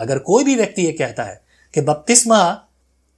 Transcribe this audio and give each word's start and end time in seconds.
अगर 0.00 0.18
कोई 0.18 0.44
भी 0.44 0.56
व्यक्ति 0.56 0.82
ये 0.82 0.92
कहता 0.92 1.22
है 1.22 1.42
कि 1.74 1.80
बपतिस्मा 1.80 2.66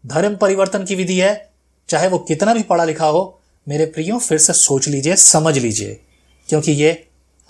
धर्म 0.07 0.37
परिवर्तन 0.37 0.85
की 0.85 0.95
विधि 0.95 1.19
है, 1.21 1.51
चाहे 1.89 2.09
वो 2.09 2.19
कितना 2.19 2.55
भी 2.55 2.63
पढ़ा 2.63 2.85
लिखा 2.85 3.07
हो, 3.07 3.41
मेरे 3.69 3.87
प्रियो, 3.87 4.19
फिर 4.19 4.39
से 4.39 4.53
सोच 4.53 4.89
लीजिए, 4.89 5.17
समझ 5.17 5.59
लीजिए, 5.59 6.01
क्योंकि 6.49 6.73
ये 6.73 6.93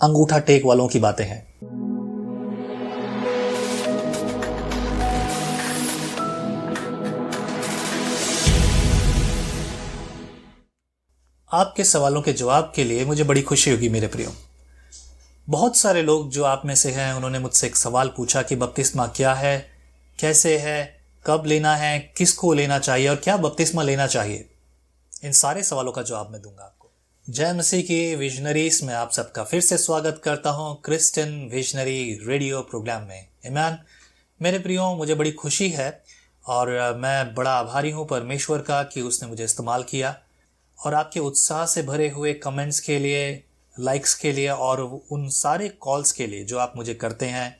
अंगूठा 0.01 0.39
टेक 0.39 0.65
वालों 0.65 0.87
की 0.87 0.99
बातें 0.99 1.25
हैं। 1.25 1.47
आपके 11.51 11.83
सवालों 11.83 12.21
के 12.21 12.33
जवाब 12.33 12.71
के 12.75 12.83
लिए 12.83 13.05
मुझे 13.05 13.23
बड़ी 13.23 13.41
खुशी 13.41 13.71
होगी, 13.71 13.89
मेरे 13.89 14.07
प्रियो। 14.07 14.29
बहुत 15.49 15.77
सारे 15.77 16.01
लोग 16.01 16.29
जो 16.29 16.43
आप 16.43 16.61
में 16.65 16.75
से 16.75 16.91
हैं, 16.91 17.13
उन्होंने 17.13 17.39
मुझसे 17.39 17.67
एक 17.67 17.75
सवाल 17.75 18.07
पूछा 18.17 18.41
कि 18.41 18.55
बपतिस्मा 18.55 19.07
क्या 19.07 19.33
है, 19.33 19.69
कैसे 20.19 20.57
है, 20.57 21.01
कब 21.25 21.43
लेना 21.45 21.75
है, 21.75 21.99
किसको 22.17 22.53
लेना 22.53 22.79
चाहिए 22.79 23.07
और 23.07 23.15
क्या 23.15 23.37
बपतिस्मा 23.37 23.83
लेना 23.83 24.07
चाहिए। 24.07 24.49
इन 25.25 25.31
सारे 25.31 25.63
सवालों 25.63 25.91
का 25.91 26.01
जवाब 26.01 26.31
मैं 26.31 26.41
दूँगा 26.41 26.63
आपको। 26.63 26.89
जय 27.29 27.53
मसीह 27.53 27.81
की 27.81 28.15
विजनरीज 28.15 28.83
में 28.83 28.93
आप 28.93 29.11
सबका 29.11 29.43
फिर 29.43 29.61
से 29.61 29.77
स्वागत 29.77 30.21
करता 30.23 30.49
हूँ 30.49 30.81
क्रिश्चियन 30.85 31.49
विजनरी 31.53 32.19
रेडियो 32.27 32.61
प्रोग्राम 32.61 33.01
में। 33.01 33.27
ईमान 33.47 33.77
मेरे 34.41 34.59
प्रियो, 34.59 34.95
मुझे 34.95 35.15
बड़ी 35.15 35.31
खुशी 35.31 35.69
है 35.69 36.03
और 36.47 36.97
मैं 36.97 37.35
बड़ा 37.35 37.51
आभारी 37.51 37.91
हूँ 37.91 38.07
परमेश्वर 38.07 38.59
का 38.59 38.83
कि 38.83 39.01
उसने 39.01 39.29
मुझे 39.29 39.43
इस्तेमाल 39.43 39.83
किया 39.83 40.15
और 40.85 40.93
आपके 40.93 41.19
उत्साह 41.19 41.65
से 41.65 41.83
भरे 41.83 42.09
हुए 42.09 42.33
कमेंट्स 42.33 42.79
के 42.79 42.99
लिए 42.99 43.43
लाइक्स 43.79 44.13
के 44.13 44.31
लिए 44.31 44.49
और 44.49 44.81
उन 45.11 45.27
सारे 45.29 45.69
कॉल्स 45.69 46.11
के 46.11 46.27
लिए 46.27 46.43
जो 46.43 46.57
आप 46.57 46.73
मुझे 46.75 46.93
करते 46.93 47.25
हैं 47.25 47.57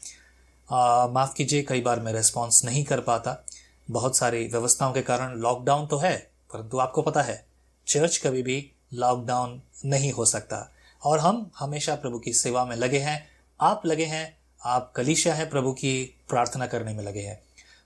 माफ़ 1.14 1.34
कीजिए, 1.34 1.62
कई 1.64 1.82
बार 1.82 2.00
मैं 2.00 2.14
रिस्पॉन्स 2.14 2.64
नहीं 2.66 2.84
कर 2.84 3.00
पाता। 3.02 3.46
बहुत 3.92 4.18
सारी 4.18 4.48
व्यवस्थाओं 4.48 4.94
के 4.94 5.02
कारण 5.02 5.36
लॉकडाउन 5.36 5.88
तो 5.88 5.98
है, 5.98 6.18
परंतु 6.54 6.78
आपको 6.78 7.02
पता 7.02 7.22
है 7.22 7.46
चर्च 7.88 8.18
कभी 8.18 8.42
भी 8.44 8.72
लॉकडाउन 8.94 9.62
नहीं 9.86 10.12
हो 10.12 10.26
सकता। 10.26 10.70
और 11.04 11.20
हम 11.20 11.50
हमेशा 11.60 11.96
प्रभु 11.96 12.20
की 12.20 12.34
सेवा 12.34 12.66
में 12.66 12.76
लगे 12.76 13.00
हैं। 13.00 13.28
आप 13.60 13.86
लगे 13.86 14.06
हैं, 14.06 14.38
आप 14.62 14.92
कलिशा 14.96 15.34
है, 15.34 15.50
प्रभु 15.50 15.72
की 15.72 16.04
प्रार्थना 16.30 16.68
करने 16.68 16.94
में 16.94 17.04
लगे 17.04 17.22
हैं। 17.22 17.40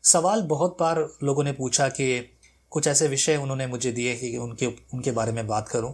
सवाल 0.04 0.42
बहुत 0.42 0.78
बार 0.80 1.08
लोगों 1.24 1.44
ने 1.44 1.52
पूछा 1.52 1.88
कि 1.90 2.38
कुछ 2.72 2.88
ऐसे 2.88 3.08
विषय 3.08 3.36
उन्होंने 3.36 3.68
मुझे 3.68 3.92
दिए 3.92 4.16
कि 4.16 4.36
उनके 4.38 4.68
उनके 4.94 5.12
बारे 5.12 5.32
में 5.32 5.48
बात 5.48 5.70
करूँ। 5.70 5.94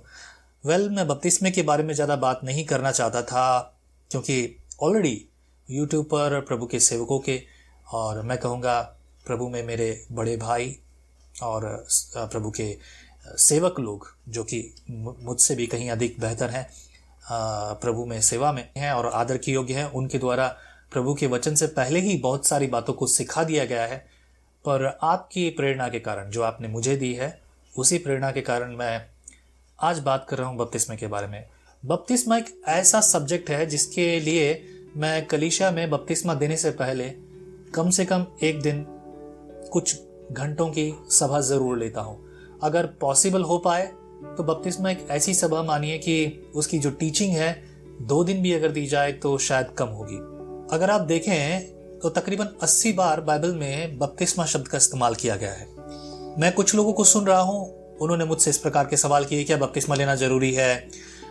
वेल 0.66 0.82
well, 0.82 0.96
मैं 0.96 1.08
बपतिस्मे 1.08 1.52
के 1.52 1.62
बारे 1.62 1.84
में 1.84 1.94
ज़्यादा 1.94 2.16
बात 2.16 2.40
नहीं 2.44 2.66
करना 2.66 2.92
चाहता 2.92 3.22
था 3.22 3.76
क्योंकि 4.12 4.56
ऑलरेडी 4.82 5.26
यूट्यूब 5.70 6.06
पर 6.06 6.40
प्रभु 6.42 6.66
के 6.66 6.80
सेवकों 6.80 7.20
के 7.20 7.44
और 7.92 8.22
मैं 8.22 8.38
कहूँगा 8.38 8.82
प्रभु 9.26 9.50
में 9.50 9.64
मेरे 9.64 10.06
बड़े 10.12 10.38
भाई 10.38 10.80
और 11.44 11.88
प्रभु 12.18 12.52
के 12.52 12.78
सेवक 13.38 13.80
लोग 13.80 14.08
जो 14.30 14.44
कि 14.44 14.76
मुझसे 14.90 15.56
भी 15.56 15.68
कहीं 15.68 15.90
अधिक 15.90 16.20
बेहतर 16.20 16.50
हैं 16.50 16.70
प्रभु 17.82 18.06
में 18.06 18.22
सेवा 18.22 18.52
में 18.52 18.70
हैं 18.78 18.92
और 18.92 19.06
आदर 19.06 19.38
के 19.38 19.52
योग्य 19.52 19.74
हैं। 19.74 19.86
उनके 19.86 20.18
द्वारा 20.18 20.48
प्रभु 20.92 21.14
के 21.14 21.28
वचन 21.28 21.56
से 21.56 21.68
पहले 21.68 22.00
ही 22.00 22.18
बहुत 22.18 22.46
सारी 22.46 22.68
बातों 22.68 22.94
को 22.94 23.08
सिखा 23.08 23.44
दिया 23.44 23.66
गया 23.66 23.86
है। 23.86 23.98
पर 24.66 24.98
आपकी 25.04 25.50
प्रेरणा 25.50 25.90
के 25.90 26.00
कारण 26.00 26.30
जो 26.30 26.42
आपने 26.42 26.68
मुझे 26.68 26.96
दी 26.96 27.14
है 27.14 27.42
उसी 27.78 27.98
प्रेरणा 27.98 28.32
के 28.32 28.42
कारण 28.42 28.76
मैं 28.76 29.17
आज 29.80 30.00
बात 30.00 30.26
कर 30.30 30.38
रहा 30.38 30.48
हूँ 30.48 30.58
बपतिस्मे 30.58 30.96
के 30.98 31.08
बारे 31.08 31.28
में। 31.28 31.46
बपतिस्मा 31.84 32.38
एक 32.38 32.46
ऐसा 32.68 33.02
सब्जेक्ट 33.02 33.50
है 33.50 33.66
जिसके 33.66 34.20
लिए 34.20 34.64
मैं 34.98 35.26
कलीशा 35.28 35.70
में 35.72 35.90
बपतिस्मा 35.90 36.34
देने 36.34 36.58
से 36.58 36.72
पहले 36.72 37.10
कम 37.76 37.90
से 37.90 38.06
कम 38.06 38.26
एक 38.44 38.62
दिन 38.62 38.84
कुछ 39.72 39.96
घंटों 40.32 40.68
की 40.70 40.92
सभा 41.12 41.42
ज़रूर 41.42 41.78
लेता 41.78 42.02
हूँ। 42.02 42.60
अगर 42.64 42.86
पॉसिबल 43.02 43.42
हो 43.42 43.58
पाए 43.58 43.86
तो 44.38 44.44
बपतिस्मा 44.44 44.92
एक 44.92 45.08
ऐसी 45.12 45.34
सभा 45.34 45.64
मानिए 45.64 45.98
कि 45.98 46.52
उसकी 46.56 46.80
जो 46.80 46.92
टीचिंग 46.92 47.36
है, 47.36 47.54
दो 48.02 48.24
दिन 48.24 48.42
भी 48.42 48.54
अगर 48.54 48.72
दी 48.72 48.88
जाए 48.88 49.12
तो 49.14 49.38
शायद 49.38 49.72
कम 49.78 49.88
होगी। 49.90 50.18
अगर 50.76 50.90
आप 50.90 51.02
देखें 51.02 52.00
तो 52.00 52.10
तकरीबन 52.12 52.58
80 52.64 52.94
बार 52.96 53.22
बाइबल 53.22 53.56
में 53.56 53.98
बपतिस्मा 54.00 54.46
शब्द 54.46 54.68
का 54.68 54.78
इस्तेमाल 54.78 55.16
किया 55.16 55.36
गया 55.36 55.54
है। 55.54 55.68
मैं 56.40 56.54
कुछ 56.54 56.76
लोगों 56.76 56.94
को 56.94 57.04
सुन 57.04 57.26
रहा 57.26 57.42
हूँ 57.42 57.77
उन्होंने 58.02 58.26
मुझसे 58.26 58.50
इस 58.50 58.58
प्रकार 58.58 58.86
के 58.86 58.98
सवाल 58.98 59.26
किए 59.26 59.44
क्या 59.44 59.58
बपतिस्मा 59.58 59.96
लेना 59.96 60.16
ज़रूरी 60.16 60.54
है? 60.54 60.90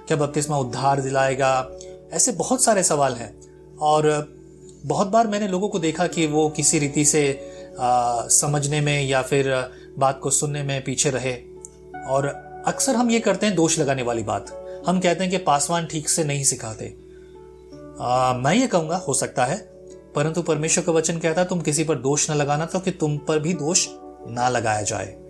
क्या 0.09 0.17
बपतिस्मा 0.17 0.59
उद्धार 0.59 1.01
दिलाएगा? 1.01 1.71
ऐसे 2.13 2.33
बहुत 2.33 2.65
सारे 2.65 2.83
सवाल 2.83 3.15
हैं। 3.15 3.35
और 3.77 4.35
बहुत 4.85 5.09
बार 5.09 5.27
मैंने 5.27 5.49
लोगों 5.49 5.69
को 5.69 5.79
देखा 5.79 6.07
कि 6.07 6.27
वो 6.27 6.49
किसी 6.49 6.79
रीति 6.79 7.05
से 7.05 7.53
आ, 7.81 8.27
समझने 8.29 8.81
में 8.81 9.03
या 9.03 9.23
फिर 9.23 9.71
बात 9.99 10.21
को 10.23 10.31
सुनने 10.31 10.63
में 10.63 10.85
पीछे 10.85 11.11
रहे। 11.11 11.33
और 12.09 12.27
अक्सर 12.67 12.97
हम 12.97 13.11
ये 13.11 13.21
करते 13.21 13.47
हैं 13.47 13.55
दोष 13.55 13.79
लगाने 13.79 14.03
वाली 14.03 14.23
बात। 14.23 14.67
हम 14.87 15.01
कहते 15.01 15.23
हैं 15.23 15.31
कि 15.31 15.39
पासवान 15.39 15.87
ठीक 15.87 16.09
से 16.09 16.25
नहीं 16.25 16.45
सिखाते। 16.45 16.95
आ, 18.01 18.33
मैं 18.33 18.55
ये 18.55 18.67
कहूँगा 18.67 18.97
हो 18.97 19.15
सकता 19.15 19.45
है 19.45 19.59
परंतु 20.15 20.43
परमेश्वर 20.43 20.85
का 20.85 20.93
वचन 20.93 21.19
कहता 21.19 21.41
है 21.41 21.49
तुम 21.49 21.61
किसी 21.61 21.85
पर 21.85 21.95
दोष 21.95 22.31
न 22.31 22.35
लगाना 22.35 22.67
तो 22.67 22.81
कि 22.81 22.91
तुम 22.91 23.19
पर 23.19 23.39
भी 23.39 23.55
दोष 23.55 23.87
ना 24.29 24.49
लगाया 24.49 24.83
जाए। 24.83 25.26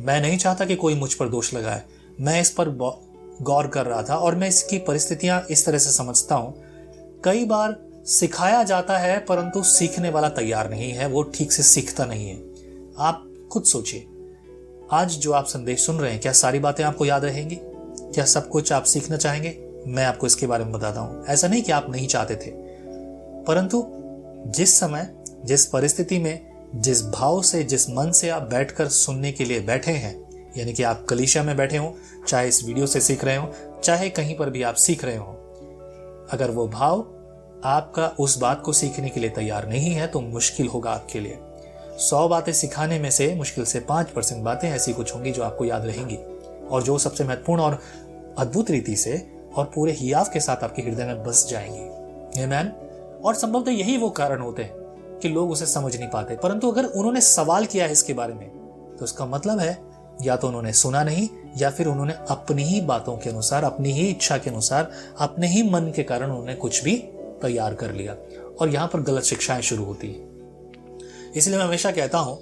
मैं 0.00 0.20
नहीं 0.20 0.38
चाहता 0.38 0.64
कि 0.64 0.76
कोई 0.76 0.94
मुझ 0.94 1.14
पर 1.14 1.28
दोष 1.28 1.54
लगाए। 1.54 1.82
मैं 2.20 2.40
इस 2.40 2.50
पर 2.50 2.68
गौर 3.42 3.66
कर 3.66 3.86
रहा 3.86 4.02
था 4.02 4.16
और 4.16 4.34
मैं 4.34 4.48
इसकी 4.48 4.78
परिस्थितियाँ 4.78 5.46
इस 5.50 5.66
तरह 5.66 5.78
से 5.78 5.90
समझता 5.90 6.34
हूँ। 6.34 6.54
कई 7.24 7.44
बार 7.44 7.86
सिखाया 8.06 8.62
जाता 8.62 8.98
है, 8.98 9.18
परंतु 9.18 9.62
सीखने 9.62 10.10
वाला 10.10 10.28
तैयार 10.28 10.70
नहीं 10.70 10.92
है। 10.92 11.06
वो 11.06 11.22
ठीक 11.22 11.52
से 11.52 11.62
सीखता 11.62 12.04
नहीं 12.04 12.28
है। 12.28 12.42
आप 12.98 13.34
खुद 13.52 13.64
सोचिए। 13.64 14.06
आज 14.92 15.10
जो 15.10 15.32
आप 15.32 15.46
संदेश 15.46 15.86
सुन 15.86 15.96
रहे 15.96 16.12
हैं, 16.12 16.20
क्या 16.20 16.32
सारी 16.32 16.58
बातें 16.58 16.84
आपको 16.84 17.04
याद 17.04 17.24
रहेंगी? 17.24 17.58
क्या 18.14 18.24
सब 18.24 18.48
कुछ 18.48 18.72
आप 18.72 18.84
सीखना 18.84 19.16
चाहेंगे? 19.16 19.68
मैं 19.86 20.04
आपको 20.04 20.26
इसके 20.26 20.46
बारे 20.46 20.64
में 20.64 20.72
बताता 20.72 21.00
हूँ। 21.00 21.26
ऐसा 21.26 21.48
नहीं 21.48 21.62
कि 21.62 21.72
आप 21.72 21.90
नहीं 21.90 22.08
चाहते 22.08 22.34
थे। 22.36 22.50
परंतु 23.44 23.86
जिस 24.46 24.80
समय, 24.80 25.14
जिस 25.44 25.66
परिस्थिति 25.66 26.18
में 26.18 26.45
जिस 26.76 27.04
भाव 27.04 27.40
से, 27.42 27.62
जिस 27.62 27.88
मन 27.90 28.10
से 28.10 28.28
आप 28.28 28.42
बैठकर 28.42 28.88
सुनने 28.88 29.32
के 29.32 29.44
लिए 29.44 29.60
बैठे 29.60 29.92
हैं, 29.92 30.14
यानी 30.56 30.72
कि 30.72 30.82
आप 30.82 31.04
कलीशा 31.08 31.42
में 31.42 31.56
बैठे 31.56 31.76
हो, 31.76 31.94
चाहे 32.28 32.48
इस 32.48 32.64
वीडियो 32.64 32.86
से 32.86 33.00
सीख 33.00 33.24
रहे 33.24 33.36
हो, 33.36 33.50
चाहे 33.84 34.10
कहीं 34.10 34.36
पर 34.36 34.50
भी 34.50 34.62
आप 34.62 34.74
सीख 34.74 35.04
रहे 35.04 35.16
हो, 35.16 35.32
अगर 36.32 36.50
वो 36.50 36.68
भाव 36.68 37.00
आपका 37.64 38.06
उस 38.18 38.38
बात 38.38 38.62
को 38.62 38.72
सीखने 38.72 39.08
के 39.08 39.20
लिए 39.20 39.30
तैयार 39.30 39.68
नहीं 39.68 39.92
है 39.92 40.06
तो 40.06 40.20
मुश्किल 40.20 40.66
होगा 40.66 40.90
आपके 40.90 41.20
लिए। 41.20 41.38
सौ 41.98 42.26
बातें 42.28 42.52
सिखाने 42.52 42.98
में 42.98 43.10
से 43.10 43.34
मुश्किल 43.34 43.64
से 43.64 43.80
पाँच 43.80 44.10
परसेंट 44.10 44.42
बातें 44.44 44.68
ऐसी 44.70 44.92
कुछ 44.92 45.14
होंगी 45.14 45.32
जो 45.32 45.42
आपको 45.42 45.64
याद 45.64 45.86
रहेंगी, 45.86 46.16
और 46.68 46.82
जो 46.82 46.98
सबसे 46.98 47.24
महत्वपूर्ण 47.24 47.62
और 47.62 47.80
अद्भुत 48.38 48.70
रीति 48.70 48.96
से 48.96 49.26
और 49.56 49.70
पूरे 49.74 49.92
हियाव 49.92 50.30
के 50.32 50.40
साथ 50.40 50.64
आपके 50.64 50.82
हृदय 50.82 51.04
में 51.04 51.22
बस 51.24 51.46
जाएँगी। 51.50 52.46
मैन 52.46 52.72
और 53.24 53.34
संभवतः 53.34 53.70
यही 53.70 53.96
वो 53.96 54.10
कारण 54.10 54.40
होते 54.40 54.62
हैं 54.62 54.85
कि 55.22 55.28
लोग 55.28 55.50
उसे 55.50 55.66
समझ 55.66 55.96
नहीं 55.96 56.08
पाते। 56.08 56.36
परंतु 56.36 56.70
अगर 56.70 56.84
उन्होंने 56.84 57.20
सवाल 57.20 57.66
किया 57.66 57.86
है 57.86 57.92
इसके 57.92 58.14
बारे 58.14 58.34
में 58.34 58.48
तो 58.96 59.04
इसका 59.04 59.26
मतलब 59.26 59.58
है, 59.58 59.78
या 60.22 60.36
तो 60.36 60.48
उन्होंने 60.48 60.72
सुना 60.72 61.04
नहीं, 61.04 61.28
या 61.58 61.70
फिर 61.70 61.86
उन्होंने 61.86 62.14
अपनी 62.30 62.62
ही 62.62 62.80
बातों 62.80 63.16
के 63.16 63.30
अनुसार, 63.30 63.64
अपनी 63.64 63.92
ही 63.92 64.08
इच्छा 64.08 64.38
के 64.38 64.50
अनुसार, 64.50 64.90
अपने 65.18 65.46
ही 65.46 65.62
मन 65.70 65.92
के 65.96 66.02
कारण 66.02 66.26
उन्होंने 66.26 66.54
कुछ 66.54 66.84
भी 66.84 66.96
तैयार 67.42 67.74
कर 67.74 67.92
लिया। 67.92 68.16
और 68.60 68.68
यहाँ 68.68 68.88
पर 68.88 69.00
गलत 69.00 69.22
शिक्षाएँ 69.22 69.62
शुरू 69.62 69.84
होती 69.84 70.08
है। 70.08 71.32
इसलिए 71.36 71.58
मैं 71.58 71.64
हमेशा 71.64 71.90
कहता 71.90 72.18
हूँ, 72.18 72.38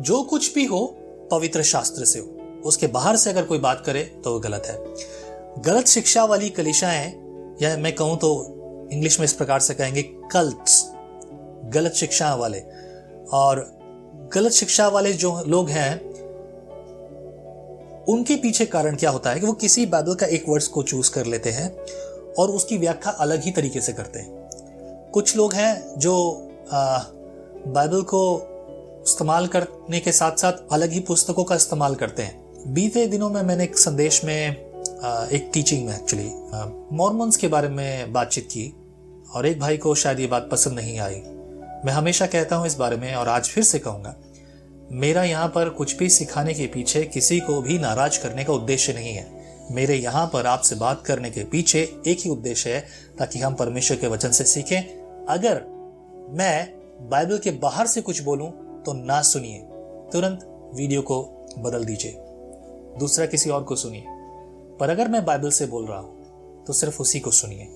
जो 0.00 0.22
कुछ 0.22 0.54
भी 0.54 0.64
हो, 0.64 0.96
पवित्र 1.30 1.62
शास्त्र 1.62 2.04
से 2.04 2.18
हो, 2.18 2.60
उसके 2.64 2.86
बाहर 2.86 3.16
से 3.16 3.30
अगर 3.30 3.44
कोई 3.44 3.58
बात 3.58 3.82
करे 3.86 4.02
तो 4.24 4.32
वो 4.32 4.40
गलत 4.40 4.62
है। 4.66 4.78
गलत 5.62 5.86
शिक्षा 5.86 6.24
वाली 6.24 6.50
कलिशाएँ, 6.50 7.06
या 7.62 7.76
मैं 7.76 7.94
कहूँ 7.94 8.16
तो 8.18 8.88
इंग्लिश 8.92 9.18
में 9.20 9.24
इस 9.24 9.32
प्रकार 9.32 9.60
से 9.60 9.74
कहेंगे 9.74 10.02
कल्ट 10.02 10.68
गलत 11.70 11.92
शिक्षा 11.92 12.34
वाले। 12.34 12.62
और 13.32 13.80
गलत 14.34 14.52
शिक्षा 14.52 14.88
वाले 14.88 15.12
जो 15.12 15.42
लोग 15.46 15.68
हैं, 15.68 16.10
उनके 18.04 18.36
पीछे 18.36 18.64
कारण 18.66 18.96
क्या 18.96 19.10
होता 19.10 19.30
है 19.30 19.40
कि 19.40 19.46
वो 19.46 19.52
किसी 19.52 19.86
बाइबल 19.86 20.14
का 20.14 20.26
एक 20.26 20.44
वर्ड्स 20.48 20.68
को 20.68 20.82
चूज़ 20.82 21.10
कर 21.10 21.26
लेते 21.26 21.50
हैं 21.50 21.70
और 22.38 22.50
उसकी 22.50 22.78
व्याख्या 22.78 23.12
अलग 23.12 23.42
ही 23.42 23.50
तरीके 23.50 23.80
से 23.80 23.92
करते 23.92 24.18
हैं। 24.18 25.10
कुछ 25.12 25.36
लोग 25.36 25.54
हैं 25.54 25.98
जो 25.98 26.14
बाइबल 27.66 28.02
को 28.02 28.22
इस्तेमाल 29.06 29.46
करने 29.46 30.00
के 30.00 30.12
साथ 30.12 30.32
साथ 30.32 30.52
अलग 30.72 30.90
ही 30.90 31.00
पुस्तकों 31.00 31.44
का 31.44 31.54
इस्तेमाल 31.54 31.94
करते 31.94 32.22
हैं। 32.22 32.72
बीते 32.74 33.06
दिनों 33.06 33.30
में 33.30 33.42
मैंने 33.42 33.64
एक 33.64 33.78
संदेश 33.78 34.24
में 34.24 34.56
एक 34.56 35.50
टीचिंग 35.54 35.86
में 35.86 35.94
एक्चुअली 35.94 36.30
मॉर्मन्स 36.96 37.36
के 37.36 37.48
बारे 37.48 37.68
में 37.68 38.12
बातचीत 38.12 38.44
की 38.44 38.72
और 39.34 39.46
एक 39.46 39.60
भाई 39.60 39.76
को 39.76 39.94
शायद 39.94 40.20
ये 40.20 40.26
बात 40.26 40.48
पसंद 40.52 40.74
नहीं 40.74 40.98
आई। 40.98 41.22
मैं 41.84 41.92
हमेशा 41.92 42.26
कहता 42.26 42.56
हूँ 42.56 42.66
इस 42.66 42.74
बारे 42.74 42.96
में 42.96 43.14
और 43.14 43.28
आज 43.28 43.48
फिर 43.48 43.64
से 43.64 43.78
कहूँगा, 43.78 44.14
मेरा 44.92 45.22
यहाँ 45.24 45.48
पर 45.48 45.68
कुछ 45.68 45.96
भी 45.96 46.08
सिखाने 46.08 46.54
के 46.54 46.66
पीछे 46.66 47.02
किसी 47.04 47.38
को 47.40 47.60
भी 47.62 47.78
नाराज़ 47.78 48.20
करने 48.22 48.44
का 48.44 48.52
उद्देश्य 48.52 48.92
नहीं 48.92 49.14
है। 49.14 49.28
मेरे 49.70 49.96
यहाँ 49.96 50.26
पर 50.26 50.46
आपसे 50.46 50.76
बात 50.76 51.02
करने 51.06 51.30
के 51.30 51.44
पीछे 51.44 51.80
एक 52.06 52.18
ही 52.20 52.30
उद्देश्य 52.30 52.72
है, 52.72 52.80
ताकि 53.18 53.38
हम 53.38 53.54
परमेश्वर 53.54 53.96
के 53.96 54.06
वचन 54.06 54.30
से 54.30 54.44
सीखें। 54.44 55.26
अगर 55.26 55.62
मैं 56.32 57.08
बाइबल 57.10 57.38
के 57.38 57.50
बाहर 57.58 57.86
से 57.86 58.00
कुछ 58.00 58.22
बोलूँ 58.22 58.50
तो 58.82 58.92
ना 58.94 59.20
सुनिए। 59.22 59.58
तुरंत 60.12 60.46
वीडियो 60.74 61.02
को 61.02 61.22
बदल 61.58 61.84
दीजिए। 61.84 62.16
दूसरा 62.98 63.26
किसी 63.26 63.50
और 63.50 63.62
को 63.62 63.76
सुनिए। 63.76 64.04
पर 64.80 64.90
अगर 64.90 65.08
मैं 65.08 65.24
बाइबल 65.24 65.50
से 65.50 65.66
बोल 65.66 65.86
रहा 65.86 65.98
हूँ 65.98 66.64
तो 66.64 66.72
सिर्फ़ 66.72 67.00
उसी 67.02 67.20
को 67.20 67.30
सुनिए। 67.32 67.68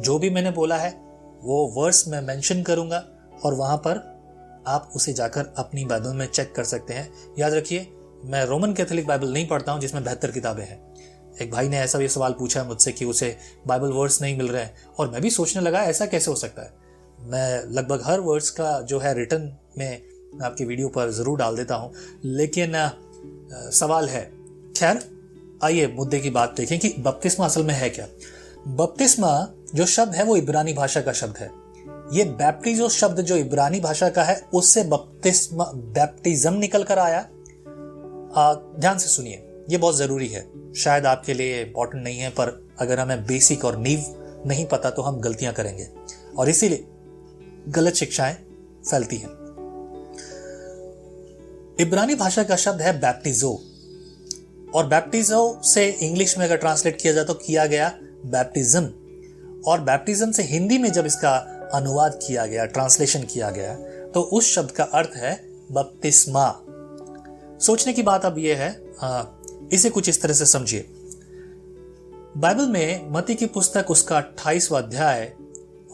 जो 0.00 0.18
भी 0.18 0.30
मैंने 0.30 0.50
बोला 0.50 0.76
है, 0.76 0.90
वो 1.42 1.66
वर्स 1.76 2.06
मैं 2.08 2.20
मेंशन 2.22 2.62
करूँगा 2.62 3.04
और 3.44 3.54
वहाँ 3.54 3.76
पर 3.76 3.96
आप 4.66 4.90
उसे 4.96 5.12
जाकर 5.12 5.52
अपनी 5.58 5.84
बाइबल 5.84 6.14
में 6.14 6.26
चेक 6.26 6.54
कर 6.54 6.64
सकते 6.64 6.94
हैं। 6.94 7.10
याद 7.38 7.54
रखिए 7.54 7.86
मैं 8.24 8.44
रोमन 8.46 8.72
कैथोलिक 8.72 9.06
बाइबल 9.06 9.32
नहीं 9.32 9.46
पढ़ता 9.48 9.72
हूँ 9.72 9.80
जिसमें 9.80 10.04
बेहतर 10.04 10.30
किताबें 10.30 10.62
हैं। 10.62 10.80
एक 11.42 11.50
भाई 11.50 11.68
ने 11.68 11.78
ऐसा 11.78 11.98
भी 11.98 12.08
सवाल 12.08 12.32
पूछा 12.32 12.64
मुझसे 12.64 12.92
कि 12.92 13.04
उसे 13.04 13.36
बाइबल 13.66 13.92
वर्ड्स 13.92 14.20
नहीं 14.22 14.36
मिल 14.38 14.48
रहे 14.48 14.62
हैं 14.62 14.74
और 14.98 15.10
मैं 15.10 15.22
भी 15.22 15.30
सोचने 15.30 15.62
लगा 15.62 15.82
ऐसा 15.82 16.06
कैसे 16.06 16.30
हो 16.30 16.36
सकता 16.36 16.62
है? 16.62 16.72
मैं 17.20 17.62
लगभग 17.72 18.02
हर 18.04 18.20
वर्ड्स 18.20 18.50
का 18.50 18.80
जो 18.80 18.98
है 18.98 19.14
रिटर्न 19.14 19.52
में 19.78 20.02
आपकी 20.42 20.64
वीडियो 20.64 20.88
पर 20.88 21.10
ज़रूर 21.10 21.38
डाल 21.38 21.56
देता 21.56 21.74
हूँ 21.74 21.92
लेकिन 22.24 22.74
आ, 22.74 22.90
सवाल 23.52 24.08
है। 24.08 24.24
खैर 24.76 25.02
आइए 25.64 25.86
मुद्दे 25.86 26.20
की 26.20 26.30
बात 26.30 26.54
देखें 26.56 26.78
कि 26.78 26.94
बपतिस्मा 26.98 27.46
असल 27.46 27.62
में 27.62 27.74
है 27.74 27.90
क्या? 27.90 28.06
बपतिस्मा 28.68 29.30
जो 29.74 29.86
शब्द 29.86 30.14
है 30.14 30.24
वो 30.24 30.36
इब्रानी 30.36 30.72
भाषा 30.72 31.00
का 31.00 31.12
शब्द 31.12 31.36
है। 31.36 31.50
ये 32.12 32.24
बैप्टिजो 32.24 32.88
शब्द 32.88 33.20
जो 33.20 33.36
इब्रानी 33.36 33.80
भाषा 33.80 34.08
का 34.08 34.22
है, 34.22 34.40
उससे 34.54 34.82
बपतिस्मा 34.84 35.64
बैप्टिज्म 35.64 36.52
निकल 36.52 36.82
कर 36.82 36.98
आया 36.98 37.20
ध्यान 38.78 38.98
से 38.98 39.08
सुनिए, 39.08 39.42
ये 39.70 39.78
बहुत 39.78 39.96
ज़रूरी 39.96 40.28
है। 40.28 40.44
शायद 40.74 41.06
आपके 41.06 41.34
लिए 41.34 41.62
इंपॉर्टेंट 41.62 42.04
नहीं 42.04 42.18
है, 42.18 42.30
पर 42.30 42.68
अगर 42.78 43.00
हमें 43.00 43.26
बेसिक 43.26 43.64
और 43.64 43.76
नींव 43.78 44.04
नहीं 44.46 44.66
पता 44.66 44.90
तो 44.90 45.02
हम 45.02 45.20
गलतियाँ 45.20 45.52
करेंगे। 45.54 45.88
और 46.38 46.48
इसीलिए 46.48 46.84
गलत 47.68 47.94
शिक्षाएँ 47.94 48.34
फैलती 48.90 49.16
हैं। 49.16 49.28
इब्रानी 51.80 52.14
भाषा 52.14 52.42
का 52.42 52.56
शब्द 52.56 52.80
है 52.80 52.98
बैप्टिजो 53.00 53.52
और 54.74 54.86
बैप्टिजो 54.86 55.60
से 55.64 55.88
इंग्लिश 56.02 56.38
में 56.38 56.44
अगर 56.46 56.56
ट्रांसलेट 56.56 57.00
किया 57.00 57.12
जाए 57.12 57.24
तो 57.24 57.34
किया 57.34 57.66
गया 57.66 57.92
बैप्टिज्म 58.26 58.84
और 59.66 59.80
बैप्टिज्म 59.80 60.30
से 60.32 60.42
हिंदी 60.42 60.78
में 60.78 60.92
जब 60.92 61.06
इसका 61.06 61.57
अनुवाद 61.74 62.18
किया 62.26 62.46
गया 62.46 62.64
ट्रांसलेशन 62.66 63.22
किया 63.22 63.50
गया 63.50 63.74
तो 64.08 64.20
उस 64.20 64.54
शब्द 64.54 64.70
का 64.70 64.84
अर्थ 64.84 65.10
है 65.16 65.34
बपतिस्मा 65.72 66.60
सोचने 67.60 67.92
की 67.92 68.02
बात 68.02 68.24
अब 68.24 68.38
यह 68.38 68.58
है 68.58 68.94
आ, 69.02 69.24
इसे 69.72 69.90
कुछ 69.90 70.08
इस 70.08 70.22
तरह 70.22 70.34
से 70.34 70.46
समझिए। 70.46 70.88
बाइबल 72.36 72.66
में 72.66 73.10
मती 73.10 73.34
की 73.34 73.46
पुस्तक 73.46 73.90
उसका 73.90 74.16
अट्ठाईसवा 74.16 74.78
अध्याय 74.78 75.32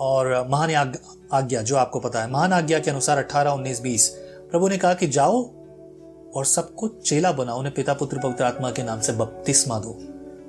और 0.01 0.49
महान 0.49 0.95
आज्ञा 1.33 1.63
जो 1.63 1.77
आपको 1.77 2.01
पता 2.01 2.23
है 2.23 2.31
महान 2.31 2.53
आज्ञा 2.53 2.79
के 2.79 2.91
अनुसार 2.91 3.19
अठारह 3.19 3.51
उन्नीस 3.51 3.81
बीस 3.81 4.09
प्रभु 4.51 4.69
ने 4.69 4.79
कहा 4.79 4.95
कि 4.95 5.07
जाओ 5.07 5.43
और 6.35 6.45
सबको 6.45 6.89
चेला 6.89 7.33
बनाओ 7.33 7.59
उन्हें 7.59 7.75
पिता 7.75 7.95
पुत्र 7.95 8.19
पवित्र 8.19 8.45
आत्मा 8.45 8.71
के 8.71 8.83
नाम 8.83 9.01
से 9.01 9.13
बपतिस्मा 9.13 9.79
दो। 9.79 9.99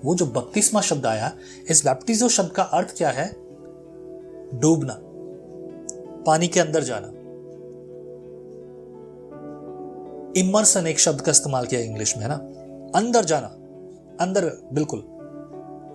वो 0.03 0.15
जो 0.15 0.25
बपतिस्मा 0.25 0.81
शब्द 0.81 1.05
आया 1.05 1.31
इस 1.69 1.85
बैप्टिजो 1.85 2.29
शब्द 2.29 2.51
का 2.51 2.63
अर्थ 2.63 2.97
क्या 2.97 3.09
है? 3.09 3.27
डूबना। 4.53 4.99
पानी 6.25 6.47
के 6.47 6.59
अंदर 6.59 6.83
जाना। 6.83 7.07
इमर्सन 10.37 10.87
एक 10.87 10.99
शब्द 10.99 11.21
का 11.21 11.31
इस्तेमाल 11.31 11.65
किया 11.65 11.81
इंग्लिश 11.81 12.17
में 12.17 12.23
है 12.23 12.29
ना? 12.29 12.35
अंदर 12.99 13.25
जाना। 13.25 13.47
अंदर 14.23 14.45
बिल्कुल। 14.73 14.99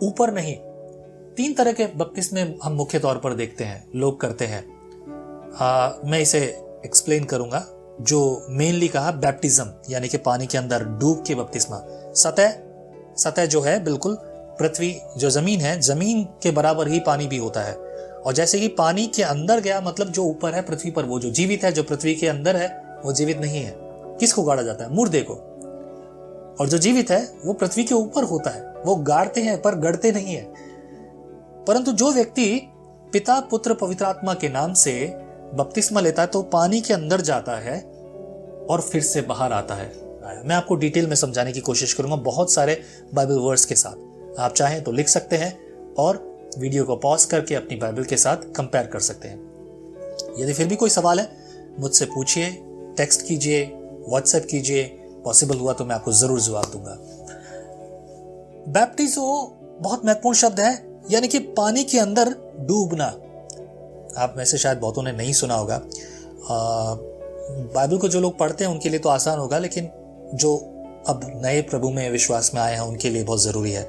ऊपर 0.09 0.33
नहीं। 0.33 0.57
तीन 1.35 1.55
तरह 1.55 1.73
के 1.73 1.87
बपतिस्मे 1.87 2.55
हम 2.65 2.73
मुख्य 2.73 2.99
तौर 2.99 3.19
पर 3.19 3.35
देखते 3.35 3.65
हैं 3.65 3.89
लोग 3.97 4.21
करते 4.21 4.47
हैं। 4.47 4.65
आ, 5.57 5.93
मैं 6.05 6.21
इसे 6.21 6.41
एक्सप्लेन 6.85 7.25
करूँगा। 7.25 7.67
जो 8.01 8.47
मेनली 8.51 8.89
कहा 8.89 9.13
बैप्टिज्म 9.13 9.73
यानी 9.91 10.09
कि 10.09 10.17
पानी 10.17 10.47
के 10.47 10.59
अंदर 10.59 10.85
डूब 10.85 11.25
के 11.27 11.35
बपतिस्मा 11.35 11.83
सतह 12.15 12.53
सतह 13.17 13.47
जो 13.47 13.61
है 13.61 13.85
बिल्कुल 13.85 14.19
पृथ्वी 14.59 15.01
जो 15.17 15.31
ज़मीन 15.31 15.61
है 15.61 15.81
ज़मीन 15.81 16.25
के 16.25 16.51
बराबर 16.51 16.89
ही 16.89 17.01
पानी 17.01 17.27
भी 17.27 17.37
होता 17.37 17.61
है। 17.61 17.90
और 18.27 18.33
जैसे 18.33 18.59
ही 18.59 18.69
पानी 18.69 19.07
के 19.07 19.23
अंदर 19.23 19.61
गया 19.61 19.81
मतलब 19.81 20.09
जो 20.09 20.25
ऊपर 20.25 20.53
है 20.53 20.63
पृथ्वी 20.63 20.91
पर, 20.91 21.05
वो 21.05 21.21
जो 21.21 21.31
जीवित 21.31 21.65
है, 21.65 21.73
जो 21.73 21.83
पृथ्वी 21.83 22.15
के 22.15 22.29
अंदर 22.29 22.57
है, 22.57 22.99
वो 23.05 23.13
जीवित 23.13 23.39
नहीं 23.39 23.63
है। 23.63 23.75
किसको 24.21 24.43
गाड़ा 24.43 24.63
जाता 24.63 24.85
है? 24.85 24.95
मुर्दे 24.95 25.27
को। 25.31 25.35
और 26.61 26.69
जो 26.69 26.79
जीवित 26.79 27.11
है, 27.11 27.33
वो 27.45 27.53
पृथ्वी 27.53 27.85
के 27.85 27.95
ऊपर 27.95 28.25
होता 28.25 28.51
है। 28.51 28.75
वो 28.87 28.97
गाड़ते 28.97 29.41
हैं, 29.41 29.63
पर 29.63 29.75
गड़ते 29.75 30.13
नहीं 30.13 30.35
है। 30.35 30.53
परंतु 31.67 31.93
जो 31.93 32.13
व्यक्ति 32.13 32.61
पिता, 33.13 33.41
पुत्र, 33.41 33.75
पवित्र 33.75 34.05
आत्मा 34.05 34.35
के 34.35 34.49
नाम 34.49 34.73
से 34.73 35.15
बपतिस्मा 35.55 36.01
लेता 36.01 36.23
है 36.23 36.29
तो 36.29 36.43
पानी 36.43 36.81
के 36.81 36.95
अंदर 36.95 37.21
जाता 37.21 37.53
है 37.53 37.81
और 38.71 38.81
फिर 38.81 39.03
से 39.03 39.21
बाहर 39.21 39.53
आता 39.53 39.75
है। 39.75 39.93
मैं 40.45 40.55
आपको 40.55 40.75
डिटेल 40.75 41.07
में 41.07 41.17
समझाने 41.17 41.53
की 41.53 41.61
कोशिश 41.61 41.93
करूँगा 41.93 42.17
बहुत 42.17 42.53
सारे 42.53 42.81
बाइबल 43.15 43.39
वर्ड्स 43.39 43.65
के 43.65 43.75
साथ। 43.75 43.95
आप 44.41 44.55
चाहें 44.55 44.85
तो 44.85 44.93
लिख 44.93 45.09
सकते 45.09 45.37
हैं 45.37 45.59
और 45.99 46.30
वीडियो 46.59 46.85
को 46.85 46.97
पॉज 46.97 47.25
करके 47.25 47.55
अपनी 47.55 47.77
बाइबल 47.77 48.05
के 48.05 48.17
साथ 48.17 48.37
कंपेयर 48.57 48.87
कर 48.87 49.01
सकते 49.01 49.29
हैं। 49.29 49.39
यदि 50.39 50.53
फिर 50.53 50.67
भी 50.67 50.77
कोई 50.77 50.91
सवाल 50.91 51.21
है, 51.21 51.29
मुझसे 51.79 52.05
पूछिए 52.07 52.51
टेक्स्ट 52.97 53.27
कीजिए 53.27 53.65
व्हाट्सएप 54.09 54.47
कीजिए 54.51 54.85
पॉसिबल 55.25 55.59
हुआ 55.59 55.73
तो 55.73 55.85
मैं 55.85 55.95
आपको 55.95 56.13
ज़रूर 56.13 56.41
जवाब 56.41 56.71
दूँगा। 56.73 56.97
बैप्टिजो 58.71 59.23
बहुत 59.81 60.05
महत्वपूर्ण 60.05 60.37
शब्द 60.37 60.61
है, 60.61 60.73
यानी 61.11 61.29
कि 61.29 61.39
पानी 61.39 61.85
के 61.85 61.99
अंदर 61.99 62.35
डूबना। 62.61 63.05
आप 64.19 64.35
में 64.37 64.45
से 64.45 64.59
शायद 64.59 64.79
बहुतों 64.79 65.03
ने 65.03 65.13
नहीं 65.13 65.33
सुना 65.33 65.55
होगा। 65.55 65.81
बाइबल 67.75 67.99
को 67.99 68.09
जो 68.09 68.21
लोग 68.21 68.39
पढ़ते 68.39 68.65
हैं, 68.65 68.71
उनके 68.71 68.89
लिए 68.89 68.99
तो 68.99 69.09
आसान 69.09 69.39
होगा, 69.39 69.59
लेकिन 69.59 69.91
जो 70.35 70.57
अब 71.09 71.21
नए 71.45 71.61
प्रभु 71.63 71.91
में 71.91 72.11
विश्वास 72.11 72.51
में 72.55 72.61
आए 72.63 72.75
हैं, 72.75 72.81
उनके 72.81 73.11
लिए 73.11 73.25
बहुत 73.25 73.43
ज़रूरी 73.43 73.73
है। 73.73 73.89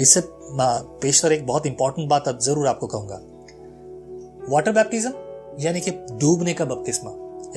इससे 0.00 0.20
पेशतर 0.24 1.32
एक 1.32 1.46
बहुत 1.46 1.66
इंपॉर्टेंट 1.66 2.08
बात 2.08 2.28
अब 2.28 2.38
ज़रूर 2.40 2.66
आपको 2.68 2.86
कहूँगा। 2.86 3.20
वाटर 4.48 4.72
बैप्टिज्म 4.72 5.12
यानी 5.60 5.80
कि 5.80 5.90
डूबने 5.90 6.52
का 6.54 6.64
बपतिस्मा 6.64 7.10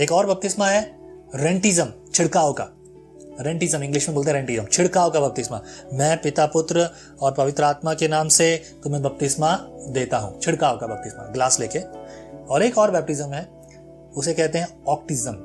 एक 0.04 0.12
और 0.12 0.26
बपतिस्मा 0.26 0.68
है 0.68 0.82
रेंटिज्म 1.36 1.92
छिड़काव 2.14 2.54
का। 2.54 2.68
रेंटिज्म 3.42 3.84
इंग्लिश 3.84 4.08
में 4.10 4.16
बोलते 4.16 4.32
हैं 4.32 4.38
रेंटिज्म 4.38 4.66
छिड़काव 4.66 5.10
का 5.12 5.20
बपतिस्मा 5.20 5.62
मैं 5.94 6.22
पिता, 6.22 6.46
पुत्र 6.46 6.90
और 7.22 7.34
पवित्र 7.34 7.64
आत्मा 7.64 7.94
के 7.94 8.08
नाम 8.08 8.28
से 8.30 8.56
तुम्हें 8.84 9.02
बपतिस्मा 9.04 9.56
देता 9.90 10.18
हूँ, 10.18 10.40
छिड़काव 10.40 10.78
का 10.78 10.88
बपतिस्मा 10.88 11.24
ग्लास 11.34 11.60
लेके। 11.60 11.80
और 12.46 12.64
एक 12.64 12.78
और 12.78 12.92
बैप्टिज्म 12.92 13.34
है, 13.34 13.50
उसे 14.18 14.34
कहते 14.34 14.58
हैं 14.58 14.68
ऑक्टिज्म 14.88 15.38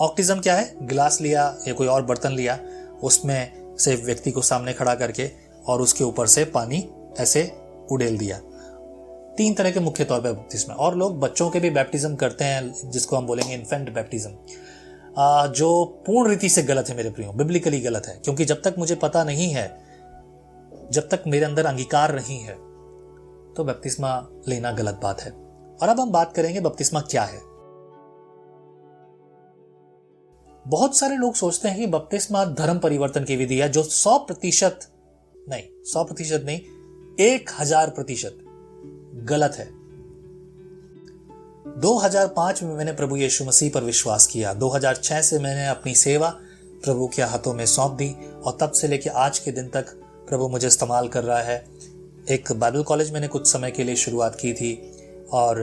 ऑक्टिज्म 0.00 0.40
क्या 0.40 0.54
है? 0.54 0.74
गिलास 0.82 1.20
लिया 1.20 1.42
या 1.68 1.72
कोई 1.74 1.86
और 1.86 2.02
बर्तन 2.02 2.32
लिया? 2.32 2.58
उसमें 3.02 3.76
से 3.78 3.94
व्यक्ति 3.96 4.30
को 4.30 4.42
सामने 4.42 4.72
खड़ा 4.72 4.94
करके 4.94 5.30
और 5.66 5.82
उसके 5.82 6.04
ऊपर 6.04 6.26
से 6.26 6.44
पानी 6.44 6.88
ऐसे 7.18 7.50
उड़ेल 7.92 8.18
दिया। 8.18 8.38
तीन 9.36 9.54
तरह 9.54 9.70
के 9.70 9.80
मुख्य 9.80 10.04
तौर 10.04 10.20
पर 10.20 10.32
बैप्टिज्म 10.32 10.72
और 10.72 10.96
लोग 10.96 11.18
बच्चों 11.20 11.48
के 11.50 11.60
भी 11.60 11.70
बैप्टिज्म 11.70 12.14
करते 12.16 12.44
हैं, 12.44 12.90
जिसको 12.90 13.16
हम 13.16 13.26
बोलेंगे 13.26 13.54
इन्फेंट 13.54 13.92
बैप्टिज्म 13.94 14.30
जो 15.52 15.84
पूर्ण 16.06 16.30
रीति 16.30 16.48
से 16.48 16.62
गलत 16.62 16.88
है 16.88 16.96
मेरे 16.96 17.10
प्रियो 17.10 17.32
बिब्लिकली 17.32 17.80
गलत 17.80 18.06
है, 18.06 18.14
क्योंकि 18.14 18.44
जब 18.44 18.62
तक 18.62 18.74
मुझे 18.78 18.94
पता 18.94 19.22
नहीं 19.24 19.50
है, 19.50 19.66
जब 20.92 21.08
तक 21.08 21.22
मेरे 21.26 21.44
अंदर 21.44 21.66
अंगीकार 21.66 22.14
नहीं 22.14 22.38
है 22.40 22.54
तो 23.54 23.64
बपतिस्मा 23.64 24.10
लेना 24.48 24.72
गलत 24.72 25.00
बात 25.02 25.20
है। 25.20 25.30
और 25.30 25.88
अब 25.88 26.00
हम 26.00 26.10
बात 26.10 26.32
करेंगे 26.34 26.60
बपतिस्मा 26.60 27.00
क्या 27.00 27.22
है। 27.22 27.40
बहुत 30.68 30.96
सारे 30.96 31.16
लोग 31.16 31.34
सोचते 31.34 31.68
हैं 31.68 31.78
कि 31.78 31.86
बपतिस्मा 31.86 32.44
धर्म 32.44 32.78
परिवर्तन 32.78 33.24
की 33.24 33.36
विधि 33.36 33.58
है, 33.58 33.68
जो 33.68 33.82
सौ 33.82 34.18
प्रतिशत 34.18 34.80
नहीं, 35.48 35.62
सौ 35.84 36.04
प्रतिशत 36.04 36.42
नहीं, 36.46 36.60
एक 37.20 37.50
हज़ार 37.60 37.90
प्रतिशत 37.90 38.38
गलत 39.24 39.56
है। 39.58 39.68
2005 41.80 42.62
में 42.62 42.74
मैंने 42.74 42.92
प्रभु 42.92 43.16
यीशु 43.16 43.44
मसीह 43.44 43.70
पर 43.70 43.84
विश्वास 43.84 44.26
किया। 44.26 44.52
2006 44.54 45.22
से 45.22 45.38
मैंने 45.38 45.66
अपनी 45.66 45.94
सेवा 45.94 46.28
प्रभु 46.84 47.06
के 47.08 47.22
हाथों 47.22 47.54
में 47.54 47.66
सौंप 47.66 47.92
दी 47.92 48.10
और 48.44 48.56
तब 48.60 48.72
से 48.72 48.88
लेकर 48.88 49.10
आज 49.10 49.38
के 49.38 49.52
दिन 49.52 49.68
तक 49.68 49.94
प्रभु 50.28 50.48
मुझे 50.48 50.66
इस्तेमाल 50.66 51.08
कर 51.08 51.24
रहा 51.24 51.40
है। 51.40 51.58
एक 52.30 52.52
बाइबल 52.52 52.82
कॉलेज 52.82 53.12
मैंने 53.12 53.28
कुछ 53.28 53.46
समय 53.46 53.70
के 53.70 53.84
लिए 53.84 53.96
शुरुआत 53.96 54.38
की 54.40 54.52
थी 54.52 54.72
और 55.32 55.60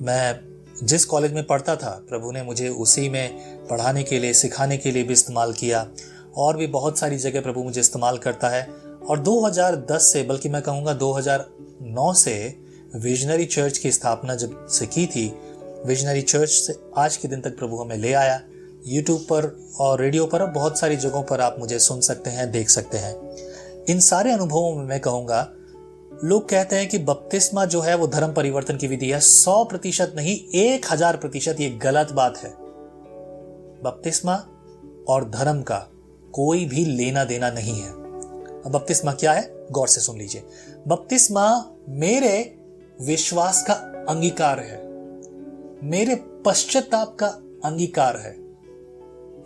मैं 0.00 0.51
जिस 0.82 1.04
कॉलेज 1.04 1.32
में 1.32 1.46
पढ़ता 1.46 1.76
था, 1.76 2.06
प्रभु 2.08 2.32
ने 2.32 2.42
मुझे 2.42 2.68
उसी 2.68 3.08
में 3.08 3.36
पढ़ाने 3.66 4.02
के 4.02 4.18
लिए, 4.18 4.32
सिखाने 4.32 4.76
के 4.76 4.90
लिए 4.90 5.02
भी 5.02 5.12
इस्तेमाल 5.12 5.52
किया। 5.52 5.88
और 6.36 6.56
भी 6.56 6.66
बहुत 6.66 6.98
सारी 6.98 7.16
जगह 7.16 7.40
प्रभु 7.40 7.62
मुझे 7.62 7.80
इस्तेमाल 7.80 8.18
करता 8.18 8.48
है। 8.48 8.68
और 9.08 9.18
2010 9.18 10.12
से, 10.12 10.22
बल्कि 10.22 10.48
मैं 10.48 10.62
कहूँगा 10.62 10.92
2009 10.92 12.12
से, 12.12 12.58
विजनरी 12.96 13.44
चर्च 13.44 13.78
की 13.78 13.92
स्थापना 13.92 14.34
जब 14.34 14.66
से 14.68 14.86
की 14.86 15.06
थी, 15.06 15.34
विजनरी 15.86 16.22
चर्च 16.22 16.50
से 16.50 16.74
आज 16.96 17.16
के 17.16 17.28
दिन 17.28 17.40
तक 17.40 17.58
प्रभु 17.58 17.76
हमें 17.76 17.96
ले 17.96 18.12
आया। 18.12 18.40
यूट्यूब 18.86 19.20
पर 19.20 19.70
और 19.80 20.00
रेडियो 20.00 20.26
पर 20.26 20.46
बहुत 20.46 20.78
सारी 20.78 20.96
जगहों 20.96 21.22
पर 21.22 21.40
आप 21.40 21.56
मुझे 21.58 21.78
सुन 21.78 22.00
सकते 22.00 22.30
हैं, 22.30 22.50
देख 22.50 22.70
सकते 22.70 22.98
हैं। 22.98 23.36
इन 23.88 24.00
सारे 24.00 24.32
अनुभवों 24.32 24.74
में 24.74 24.84
मैं 24.84 25.00
कहूँगा 25.00 25.52
लोग 26.24 26.48
कहते 26.48 26.76
हैं 26.76 26.88
कि 26.88 26.98
बपतिस्मा 26.98 27.64
जो 27.64 27.80
है 27.80 27.94
वो 27.96 28.06
धर्म 28.06 28.32
परिवर्तन 28.32 28.76
की 28.76 28.86
विधि 28.86 29.10
है। 29.10 29.20
सौ 29.20 29.64
प्रतिशत 29.64 30.12
नहीं, 30.16 30.36
एक 30.54 30.86
हज़ार 30.90 31.16
प्रतिशत 31.16 31.60
ये 31.60 31.70
गलत 31.82 32.12
बात 32.12 32.38
है। 32.38 32.50
बपतिस्मा 33.82 34.34
और 35.08 35.28
धर्म 35.30 35.62
का 35.62 35.78
कोई 36.32 36.64
भी 36.64 36.84
लेना 36.84 37.24
देना 37.24 37.50
नहीं 37.50 37.80
है। 37.80 37.90
अब 37.90 38.70
बपतिस्मा 38.70 39.12
क्या 39.12 39.32
है? 39.32 39.50
गौर 39.72 39.88
से 39.88 40.00
सुन 40.00 40.18
लीजिए। 40.18 40.42
बपतिस्मा 40.88 41.74
मेरे 41.88 42.54
विश्वास 43.00 43.64
का 43.68 43.74
अंगीकार 44.08 44.60
है। 44.60 44.80
मेरे 45.84 46.14
पश्चाताप 46.44 47.16
का 47.20 47.26
अंगीकार 47.64 48.16
है 48.16 48.34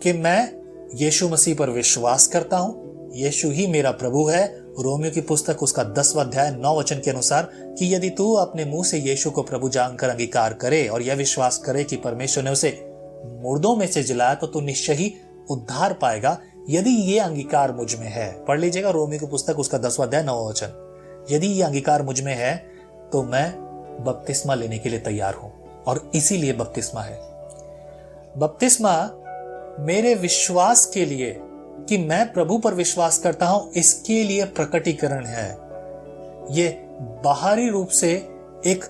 कि 0.03 0.13
मैं 0.13 0.51
यीशु 0.95 1.29
मसीह 1.29 1.55
पर 1.55 1.69
विश्वास 1.69 2.27
करता 2.27 2.57
हूँ। 2.57 3.11
यीशु 3.15 3.49
ही 3.49 3.67
मेरा 3.67 3.91
प्रभु 3.91 4.25
है 4.27 4.45
रोमियो 4.79 5.11
की 5.11 5.21
पुस्तक 5.21 5.61
उसका 5.63 5.83
दसवा 5.83 6.23
अध्याय, 6.23 6.49
नौ 6.51 6.79
वचन 6.79 6.95
के 6.95 7.11
अनुसार 7.11 7.43
कि 7.79 7.93
यदि 7.95 8.09
तू 8.09 8.33
अपने 8.33 8.65
मुँह 8.65 8.83
से 8.83 8.97
यीशु 8.97 9.29
को 9.31 9.43
प्रभु 9.43 9.69
जानकर 9.69 10.09
अंगीकार 10.09 10.53
करे 10.53 10.87
और 10.87 11.01
यह 11.01 11.15
विश्वास 11.15 11.57
करे 11.57 11.83
कि 11.83 11.95
परमेश्वर 11.95 12.43
ने 12.43 12.49
उसे 12.49 12.69
मुर्दों 13.43 13.75
में 13.75 13.85
से 13.87 14.03
जिलाया 14.03 14.35
तो 14.35 14.47
तू 14.47 14.61
निश्चय 14.61 14.93
ही 14.93 15.13
उद्धार 15.51 15.93
पाएगा 15.93 16.37
यदि 16.69 16.89
ये 16.89 17.17
अंगीकार 17.19 17.71
मुझमें 17.71 18.07
है। 18.07 18.31
पढ़ 18.45 18.59
लीजिएगा 18.59 18.89
रोमियो 18.89 19.19
की 19.19 19.25
पुस्तक, 19.25 19.59
उसका 19.59 19.77
दसवा 19.77 20.05
अध्याय, 20.05 20.23
नौ 20.23 20.49
वचन। 20.49 21.25
यदि 21.31 21.47
ये 21.47 21.63
अंगीकार 21.63 22.03
मुझमें 22.03 22.35
है 22.35 22.55
तो 23.11 23.23
मैं 23.23 23.51
बपतिस्मा 24.05 24.55
लेने 24.55 24.77
के 24.77 24.89
लिए 24.89 24.99
तैयार 24.99 25.33
हूँ 25.33 25.51
और 25.87 26.09
इसीलिए 26.15 26.53
बपतिस्मा 26.53 27.01
है। 27.01 27.19
बपतिस्मा 28.37 28.93
मेरे 29.79 30.13
विश्वास 30.15 30.85
के 30.85 31.05
लिए 31.05 31.37
कि 31.89 31.97
मैं 31.97 32.33
प्रभु 32.33 32.57
पर 32.57 32.73
विश्वास 32.73 33.17
करता 33.17 33.45
हूँ, 33.47 33.71
इसके 33.71 34.23
लिए 34.23 34.45
प्रकटीकरण 34.45 35.25
है। 35.25 35.57
ये 36.51 36.67
बाहरी 37.25 37.69
रूप 37.69 37.87
से 37.87 38.11
एक 38.65 38.85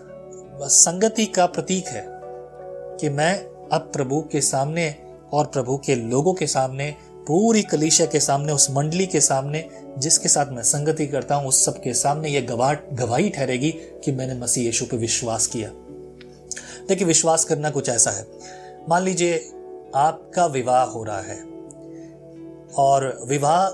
संगति 0.63 1.25
का 1.25 1.45
प्रतीक 1.45 1.87
है 1.87 2.05
कि 2.97 3.09
मैं 3.09 3.45
अब 3.73 3.81
प्रभु 3.81 4.21
के 4.31 4.41
सामने 4.41 4.95
और 5.33 5.45
प्रभु 5.45 5.77
के 5.77 5.95
लोगों 5.95 6.33
के 6.33 6.47
सामने, 6.47 6.95
पूरी 7.27 7.61
कलीशा 7.61 8.05
के 8.05 8.19
सामने, 8.19 8.53
उस 8.53 8.71
मंडली 8.71 9.05
के 9.05 9.21
सामने, 9.21 9.69
जिसके 9.97 10.29
साथ 10.29 10.45
मैं 10.45 10.63
संगति 10.63 11.07
करता 11.07 11.35
हूँ, 11.35 11.47
उस 11.47 11.65
सब 11.65 11.81
के 11.81 11.93
सामने 11.93 12.29
यह 12.29 12.41
गवाह 12.41 12.73
गवाही 12.73 13.29
ठहरेगी 13.29 13.71
कि 13.71 14.11
मैंने 14.11 14.33
मसीह 14.33 14.65
यीशु 14.65 14.85
पर 14.85 14.97
विश्वास 14.97 15.47
किया। 15.47 15.69
देखिए, 16.87 17.07
विश्वास 17.07 17.45
करना 17.45 17.69
कुछ 17.69 17.89
ऐसा 17.89 18.11
है। 18.11 18.27
मान 18.89 19.03
लीजिए, 19.03 19.37
आपका 19.95 20.45
विवाह 20.45 20.83
हो 20.83 21.03
रहा 21.03 21.21
है। 21.21 21.56
और 22.75 23.25
विवाह 23.27 23.69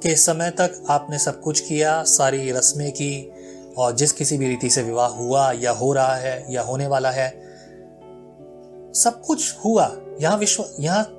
के 0.00 0.14
समय 0.16 0.50
तक 0.50 0.84
आपने 0.90 1.18
सब 1.18 1.40
कुछ 1.40 1.60
किया, 1.60 2.02
सारी 2.02 2.50
रस्में 2.50 2.90
की, 2.92 3.32
और 3.78 3.92
जिस 3.92 4.12
किसी 4.12 4.38
भी 4.38 4.48
रीति 4.48 4.70
से 4.70 4.82
विवाह 4.82 5.08
हुआ 5.08 5.50
या 5.52 5.70
हो 5.70 5.92
रहा 5.92 6.14
है 6.14 6.54
या 6.54 6.62
होने 6.62 6.86
वाला 6.86 7.10
है, 7.10 7.28
सब 8.94 9.20
कुछ 9.26 9.54
हुआ। 9.64 9.90
यहाँ 10.20 10.38
विश्व, 10.38 10.64
यहाँ 10.80 11.14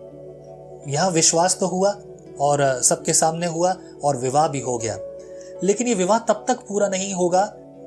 यहाँ 0.87 1.09
विश्वास 1.11 1.57
तो 1.59 1.67
हुआ 1.67 1.89
और 2.39 2.81
सबके 2.81 3.13
सामने 3.13 3.47
हुआ 3.47 3.75
और 4.03 4.17
विवाह 4.17 4.47
भी 4.47 4.59
हो 4.59 4.77
गया। 4.77 4.97
लेकिन 5.63 5.87
ये 5.87 5.93
विवाह 5.93 6.19
तब 6.19 6.45
तक 6.47 6.59
पूरा 6.59 6.87
नहीं 6.87 7.13
होगा 7.13 7.45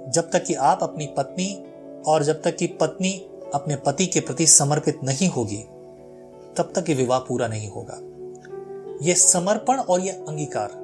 जब 0.08 0.30
तक 0.30 0.44
कि 0.44 0.54
आप 0.54 0.78
अपनी 0.82 1.06
पत्नी 1.06 1.64
और 2.06 2.22
जब 2.22 2.42
तक 2.42 2.56
कि 2.56 2.66
पत्नी 2.66 3.10
अपने 3.54 3.76
पति 3.76 4.06
के 4.06 4.20
प्रति 4.20 4.46
समर्पित 4.46 5.00
नहीं 5.04 5.28
होगी। 5.28 5.64
तब 6.56 6.72
तक 6.76 6.88
ये 6.88 6.94
विवाह 6.94 7.18
पूरा 7.18 7.48
नहीं 7.48 7.70
होगा। 7.70 7.98
यह 9.02 9.14
समर्पण 9.14 9.76
और 9.76 10.00
यह 10.00 10.24
अंगीकार। 10.28 10.82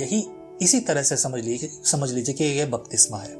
यही 0.00 0.26
इसी 0.62 0.80
तरह 0.80 1.02
से 1.02 1.16
समझ 1.16 1.44
लीजिए 1.44 1.70
समझ 1.84 2.12
लीजिए 2.12 2.34
कि 2.34 2.44
यह 2.44 2.66
बपतिस्मा 2.66 3.18
है। 3.18 3.32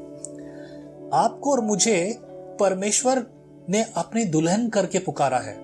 आपको 1.13 1.51
और 1.51 1.61
मुझे 1.61 2.19
परमेश्वर 2.59 3.25
ने 3.69 3.85
अपनी 3.95 4.25
दुल्हन 4.25 4.69
करके 4.69 4.99
पुकारा 4.99 5.37
है। 5.37 5.57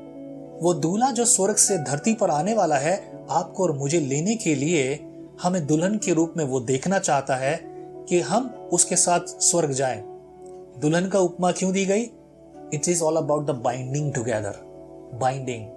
वो 0.62 0.74
दूल्हा 0.74 1.12
जो 1.12 1.26
स्वर्ग 1.26 1.56
से 1.56 1.78
धरती 1.78 2.14
पर 2.14 2.30
आने 2.30 2.54
वाला 2.54 2.76
है, 2.76 3.26
आपको 3.30 3.64
और 3.64 3.72
मुझे 3.72 4.00
लेने 4.00 4.36
के 4.36 4.56
लिए 4.56 5.08
हमें 5.42 5.68
दुल्हन 5.68 5.98
के 5.98 6.14
रूप 6.14 6.34
में 6.38 6.46
वो 6.46 6.60
देखना 6.60 7.00
चाहता 7.00 7.36
है 7.36 7.60
कि 8.10 8.20
हम 8.20 8.70
उसके 8.74 8.96
साथ 8.96 9.20
स्वर्ग 9.20 9.72
जाएँ। 9.72 10.04
दुल्हन 10.80 11.08
का 11.08 11.20
उपमा 11.20 11.52
क्यों 11.52 11.74
दी 11.74 11.86
गई? 11.86 12.02
It 12.74 12.82
is 12.90 13.04
all 13.04 13.16
about 13.16 13.46
the 13.46 13.50
binding 13.50 14.14
together 14.14 14.54
binding 15.22 15.75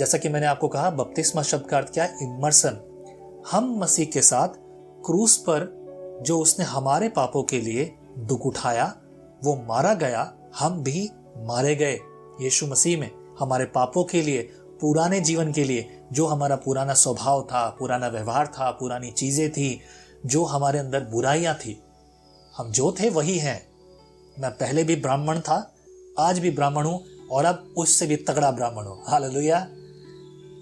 जैसा 0.00 0.18
कि 0.18 0.28
मैंने 0.28 0.46
आपको 0.46 0.68
कहा, 0.68 0.90
बपतिस्मा 0.90 1.42
शब्द 1.42 1.66
का 1.66 1.76
अर्थ 1.76 1.92
क्या 1.92 2.04
है? 2.04 2.16
इमर्सन 2.22 2.78
हम 3.50 3.78
मसीह 3.78 4.06
के 4.06 4.22
साथ 4.22 4.48
क्रूस 5.06 5.36
पर 5.36 5.80
जो 6.26 6.38
उसने 6.38 6.64
हमारे 6.64 7.08
पापों 7.08 7.42
के 7.42 7.60
लिए 7.60 7.94
दुख 8.18 8.46
उठाया, 8.46 8.96
वो 9.44 9.56
मारा 9.56 9.94
गया, 9.94 10.34
हम 10.58 10.82
भी 10.82 11.10
मारे 11.36 11.74
गए 11.74 11.98
यीशु 12.40 12.66
मसीह 12.66 12.98
में, 12.98 13.10
हमारे 13.40 13.64
पापों 13.64 14.04
के 14.04 14.22
लिए, 14.22 14.42
पुराने 14.80 15.20
जीवन 15.20 15.52
के 15.52 15.64
लिए, 15.64 16.02
जो 16.12 16.26
हमारा 16.26 16.56
पुराना 16.56 16.94
स्वभाव 16.94 17.42
था, 17.42 17.76
पुराना 17.78 18.08
व्यवहार 18.08 18.46
था, 18.46 18.70
पुरानी 18.70 19.10
चीज़ें 19.10 19.52
थी, 19.52 19.80
जो 20.26 20.44
हमारे 20.44 20.78
अंदर 20.78 21.00
बुराइयाँ 21.00 21.54
थी। 21.54 21.82
हम 22.56 22.70
जो 22.70 22.92
थे 22.92 23.10
वही 23.10 23.38
हैं। 23.38 23.68
मैं 24.38 24.50
पहले 24.50 24.84
भी 24.84 24.96
ब्राह्मण 24.96 25.40
था, 25.40 25.74
आज 26.18 26.38
भी 26.38 26.50
ब्राह्मण 26.50 26.86
हूँ, 26.86 27.04
और 27.32 27.44
अब 27.44 27.74
उससे 27.76 28.06
भी 28.06 28.16
तगड़ा 28.16 28.50
ब्राह्मण 28.50 28.84
हो। 28.84 29.02
हालेलुया। 29.08 29.68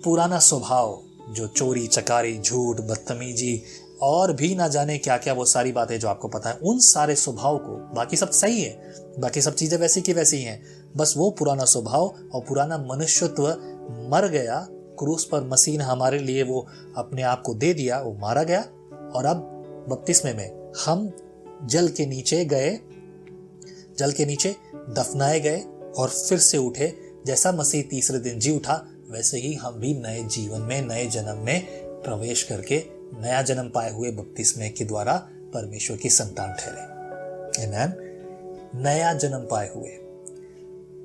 पुराना 0.05 0.39
स्वभाव, 0.39 1.03
जो 1.31 1.47
चोरी, 1.47 1.87
चकारी, 1.87 2.39
झूठ, 2.39 2.81
बदतमीजी, 2.81 3.63
और 4.03 4.33
भी 4.33 4.55
ना 4.55 4.69
जाने 4.69 4.99
क्या 4.99 5.17
क्या 5.17 5.35
वो 5.35 5.45
सारी 5.45 5.73
बातें 5.73 6.01
जो 6.01 6.09
आपको 6.09 6.29
पता 6.29 6.51
है, 6.51 6.57
उन 6.57 6.79
सारे 6.79 7.15
स्वभाव 7.15 7.59
को, 7.59 7.95
बाकी 7.95 8.17
सब 8.17 8.31
सही 8.31 8.63
है, 8.63 8.95
बाकी 9.19 9.41
सब 9.41 9.55
चीज़ें 9.55 9.79
वैसी 9.79 10.01
की 10.01 10.13
वैसी 10.13 10.43
हैं, 10.43 10.63
बस 10.97 11.15
वो 11.17 11.31
पुराना 11.31 11.65
स्वभाव 11.65 12.15
और 12.33 12.45
पुराना 12.49 12.79
मनुष्यत्व 12.79 13.49
मर 14.11 14.29
गया, 14.29 14.67
क्रूस 14.99 15.25
पर 15.25 15.45
मसीन 15.45 15.81
हमारे 15.81 16.19
लिए 16.19 16.43
वो 16.43 16.67
अपने 16.97 17.23
आप 17.23 17.43
को 17.43 17.55
दे 17.55 17.75
दिया, 17.75 18.01
वो 18.01 18.15
मारा 18.15 18.43
गया, 18.43 18.61
और 19.15 19.27
अब 19.27 19.37
बपतिस्मे 19.89 20.33
में 20.33 20.73
हम 20.87 21.13
जल 21.65 21.89
के 21.89 22.07
नीचे 22.07 22.45
गए, 22.45 22.81
जल 23.99 24.13
के 24.13 24.27
नीचे 24.27 24.57
दफनाए 24.75 25.41
गए, 25.41 25.65
और 25.99 26.09
फिर 26.09 26.39
से 26.39 26.59
उठे, 26.59 26.95
जैसा 27.27 27.53
मसीह 27.53 27.83
तीसरे 27.83 28.19
दिन 28.19 28.39
जी 28.39 28.51
उठा 28.51 28.85
वैसे 29.11 29.39
ही 29.39 29.55
हम 29.55 29.75
भी 29.75 29.95
नए 29.95 30.25
जीवन 30.25 30.61
में, 30.61 30.83
नए 30.83 31.07
जन्म 31.07 31.39
में 31.39 31.67
प्रवेश 31.85 32.43
करके 32.43 32.85
नया 33.21 33.43
जन्म 33.43 33.69
पाए 33.69 33.93
हुए 33.93 34.11
बपतिस्मे 34.11 34.69
के 34.69 34.85
द्वारा 34.85 35.29
परमेश्वर 35.55 35.97
की 35.97 36.11
संतान 36.11 36.53
ठहरे। 36.53 37.69
नया 38.79 39.15
जन्म 39.15 39.39
पाए 39.51 39.71
हुए। 39.77 39.89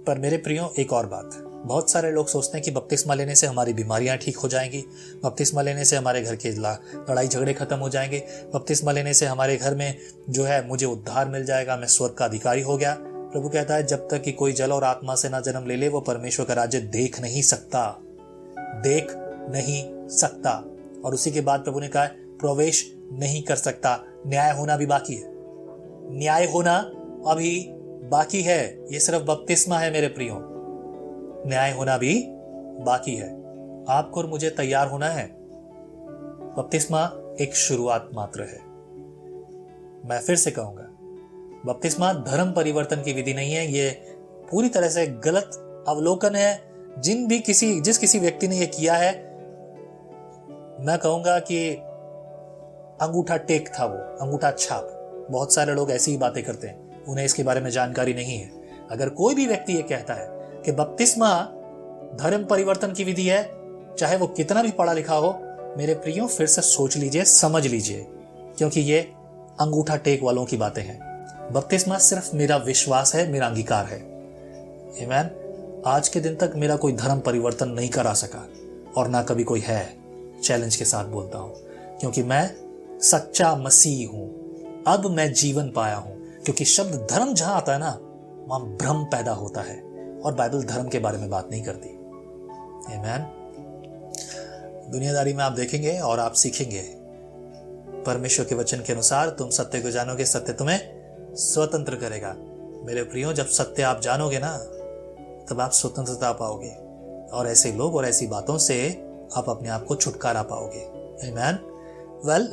पर 0.08 0.18
मेरे 0.18 0.38
प्रियो, 0.38 0.74
एक 0.80 0.94
और 0.94 1.06
बात। 1.06 1.30
बहुत 1.66 1.92
सारे 1.92 2.12
लोग 2.12 2.28
सोचते 2.28 2.58
हैं 2.58 2.66
कि 2.66 2.72
बपतिस्मा 2.72 3.14
लेने 3.14 3.36
से 3.36 3.48
हमारी 3.48 3.74
बीमारियाँ 3.74 4.18
ठीक 4.18 4.38
हो 4.38 4.50
जाएँगी। 4.50 4.84
बपतिस्मा 5.24 5.62
लेने 5.62 5.86
से 5.86 5.96
हमारे 5.96 6.22
घर 6.22 6.36
के 6.36 6.50
लड़ाई 6.50 7.28
झगड़े 7.28 7.54
खत्म 7.54 7.78
हो 7.78 7.90
जाएँगे। 7.90 8.24
बपतिस्मा 8.54 8.92
लेने 8.92 9.14
से 9.14 9.26
हमारे 9.26 9.58
घर 9.58 9.76
में 9.76 9.98
जो 10.30 10.44
है 10.44 10.68
मुझे 10.68 10.86
उद्धार 10.86 11.28
मिल 11.28 11.46
जाएगा, 11.46 11.78
मैं 11.78 11.88
स्वर्ग 11.88 12.14
का 12.14 12.26
अधिकारी 12.26 12.62
हो 12.62 12.78
गया। 12.78 12.98
प्रभु 13.34 13.50
कहता 13.50 13.74
है, 13.74 13.84
जब 13.84 14.08
तक 14.12 14.22
कि 14.22 14.32
कोई 14.32 14.52
जल 14.52 14.72
और 14.72 14.84
आत्मा 14.84 15.16
से 15.16 15.30
ना 15.30 15.40
जन्म 15.40 15.68
ले 15.68 15.75
ले, 15.75 15.90
वो 15.90 16.02
परमेश्वर 16.02 16.46
का 16.46 16.54
राज्य 16.54 16.80
देख 16.80 17.22
नहीं 17.22 17.42
सकता। 17.42 17.98
देख 18.60 19.08
नहीं 19.50 20.08
सकता। 20.08 20.66
और 21.06 21.13
उसी 21.13 21.32
के 21.32 21.42
बाद 21.42 21.63
प्रभु 21.63 21.80
ने 21.80 21.88
कहा, 21.88 22.06
प्रवेश 22.13 22.96
नहीं 23.12 23.44
कर 23.44 23.56
सकता। 23.56 24.00
न्याय 24.28 24.52
होना 24.58 24.78
भी 24.78 24.86
बाकी 24.86 25.13
है। 25.16 25.24
न्याय 26.18 26.46
होना 26.46 26.78
अभी 27.28 27.68
बाकी 28.10 28.42
है। 28.42 28.86
ये 28.92 29.00
सिर्फ़ 29.00 29.24
बपतिस्मा 29.24 29.78
है 29.80 29.92
मेरे 29.92 30.08
प्रियो। 30.08 30.36
न्याय 31.48 31.72
होना 31.72 31.98
भी 31.98 32.25
बाकी 32.84 33.16
है। 33.16 33.30
आपको 33.90 34.20
और 34.20 34.28
मुझे 34.28 34.50
तैयार 34.50 34.88
होना 34.88 35.08
है। 35.08 35.36
बपतिस्मा 36.58 37.12
एक 37.42 37.56
शुरुआत 37.56 38.10
मात्र 38.13 38.42
है। 38.42 38.60
मैं 40.10 40.22
फिर 40.28 40.36
से 40.36 40.52
कहूँगा 40.52 40.83
बपतिस्मा 41.65 42.13
धर्म 42.13 42.51
परिवर्तन 42.51 43.01
की 43.01 43.13
विधि 43.13 43.34
नहीं 43.34 43.53
है, 43.53 43.74
ये 43.74 43.89
पूरी 44.51 44.70
तरह 44.70 44.89
से 44.89 45.08
गलत 45.08 45.86
अवलोकन 45.88 46.36
है। 46.36 46.74
जिन 47.00 47.27
भी 47.27 47.39
किसी, 47.39 47.82
जिस 47.82 47.98
किसी 47.98 48.20
व्यक्ति 48.20 48.48
ने 48.48 48.58
यह 48.58 48.65
किया 48.65 48.93
है, 48.93 49.12
मैं 50.86 50.98
कहूँगा 50.98 51.39
कि 51.39 51.70
अंगूठा 53.01 53.38
टेक 53.38 53.70
था 53.70 53.86
वो, 53.86 53.98
अंगूठा 53.98 54.51
छाप। 54.51 54.89
बहुत 55.32 55.53
सारे 55.53 55.74
लोग 55.74 55.91
ऐसी 55.91 56.12
ही 56.12 56.17
बातें 56.17 56.43
करते 56.43 56.67
हैं, 56.67 57.03
उन्हें 57.03 57.25
इसके 57.25 57.43
बारे 57.43 57.62
में 57.62 57.70
जानकारी 57.70 58.13
नहीं 58.13 58.38
है। 58.38 58.51
अगर 58.91 59.10
कोई 59.10 59.36
भी 59.36 59.48
व्यक्ति 59.48 59.74
ये 59.74 59.82
कहता 59.82 60.13
है 60.13 60.27
कि 60.62 60.72
बपतिस्मा 60.72 61.41
धर्म 62.20 62.46
परिवर्तन 62.46 62.91
की 62.91 63.03
विधि 63.03 63.27
है, 63.27 63.51
चाहे 63.98 64.17
वो 64.17 64.27
कितना 64.27 64.63
भी 64.63 64.72
पढ़ा 64.72 64.93
लिखा 64.93 65.15
हो, 65.15 65.39
मेरे 65.77 65.93
प्रियो, 65.93 66.27
फिर 66.27 66.48
से 66.48 66.62
सोच 66.62 66.98
लीजिए, 66.98 67.24
समझ 67.24 67.67
लीजिए, 67.67 68.08
क्योंकि 68.58 68.82
ये 68.82 69.00
अंगूठा 69.62 69.96
टेक 69.96 70.24
वालों 70.24 70.46
की 70.46 70.58
बातें 70.58 70.82
हैं। 70.82 71.12
बपतिस्मा 71.52 71.98
सिर्फ़ 71.98 72.36
मेरा 72.36 72.58
विश्वास 72.58 73.16
है, 73.16 73.32
मेरा 73.32 73.48
अंगीकार 73.48 73.86
है। 73.86 74.14
Amen? 74.94 75.30
आज 75.88 76.08
के 76.08 76.20
दिन 76.20 76.36
तक 76.36 76.54
मेरा 76.56 76.76
कोई 76.76 76.94
धर्म 76.94 77.20
परिवर्तन 77.20 77.70
नहीं 77.70 77.90
करा 77.90 78.14
सका 78.14 78.50
और 78.98 79.08
ना 79.08 79.24
कभी 79.24 79.44
कोई 79.44 79.60
है 79.60 79.98
चैलेंज 80.44 80.76
के 80.76 80.86
साथ 80.86 81.06
बोलता 81.06 81.38
हूँ। 81.38 81.56
क्योंकि 82.00 82.24
मैं 82.24 82.56
सच्चा 83.00 83.56
मसीह 83.56 84.10
हूँ। 84.10 84.30
अब 84.88 85.12
मैं 85.12 85.34
जीवन 85.34 85.72
पाया 85.72 85.96
हूँ। 85.96 86.24
क्योंकि 86.44 86.66
शब्द 86.66 87.08
धर्म 87.12 87.34
जहाँ 87.34 87.56
आता 87.56 87.74
है 87.74 87.80
ना, 87.80 88.00
वहाँ 88.48 88.62
भ्रम 88.62 89.04
पैदा 89.04 89.32
होता 89.32 89.62
है 89.62 89.82
और 90.26 90.34
बाइबल 90.34 90.64
धर्म 90.64 90.88
के 90.88 91.00
बारे 91.00 91.18
में 91.18 91.30
बात 91.30 91.48
नहीं 91.52 91.64
करती। 91.64 91.98
Amen. 92.84 93.20
दुनियादारी 94.92 95.34
में 95.34 95.44
आप 95.44 95.52
देखेंगे 95.52 96.00
और 96.00 96.20
आप 96.20 96.34
सीखेंगे। 96.34 96.84
परमेश्वर 98.04 98.46
के 98.46 98.56
वचन 98.56 98.78
के 98.78 98.94
अनुसार 98.94 99.30
तुम 99.30 99.50
सत्य 99.50 99.82
को 99.82 99.90
जानोगे, 99.92 100.26
सत्य 100.26 100.54
तुम्हें 100.54 100.93
स्वतंत्र 101.36 101.96
करेगा। 101.96 102.36
मेरे 102.86 103.04
प्रियो, 103.04 103.34
जब 103.34 103.48
सत्य 103.48 103.84
आप 103.84 104.02
जानोगे 104.02 104.40
ना, 104.40 104.58
तब 105.50 105.62
आप 105.62 105.72
स्वतंत्रता 105.72 106.32
पाओगे। 106.32 106.70
और 107.30 107.48
ऐसे 107.48 107.72
लोग 107.72 107.96
और 107.96 108.06
ऐसी 108.06 108.28
बातों 108.28 108.58
से 108.58 108.75
आप 109.38 109.50
अपने 109.50 109.70
आप 109.70 109.86
को 109.86 109.96
छुटकारा 109.96 110.42
पाओगे। 110.42 111.32
मैन 111.32 111.60
वेल 112.25 112.50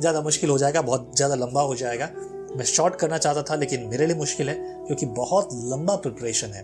ज़्यादा 0.00 0.20
मुश्किल 0.20 0.50
हो 0.50 0.58
जाएगा, 0.58 0.82
बहुत 0.82 1.16
ज़्यादा 1.16 1.34
लंबा 1.34 1.62
हो 1.62 1.74
जाएगा। 1.74 2.10
मैं 2.56 2.64
शॉर्ट 2.64 2.94
करना 2.94 3.18
चाहता 3.18 3.42
था, 3.42 3.54
लेकिन 3.54 3.86
मेरे 3.86 4.06
लिए 4.06 4.16
मुश्किल 4.16 4.48
है, 4.48 4.54
क्योंकि 4.86 5.06
बहुत 5.06 5.48
लंबा 5.52 5.96
प्रिपरेशन 5.96 6.48
है। 6.48 6.62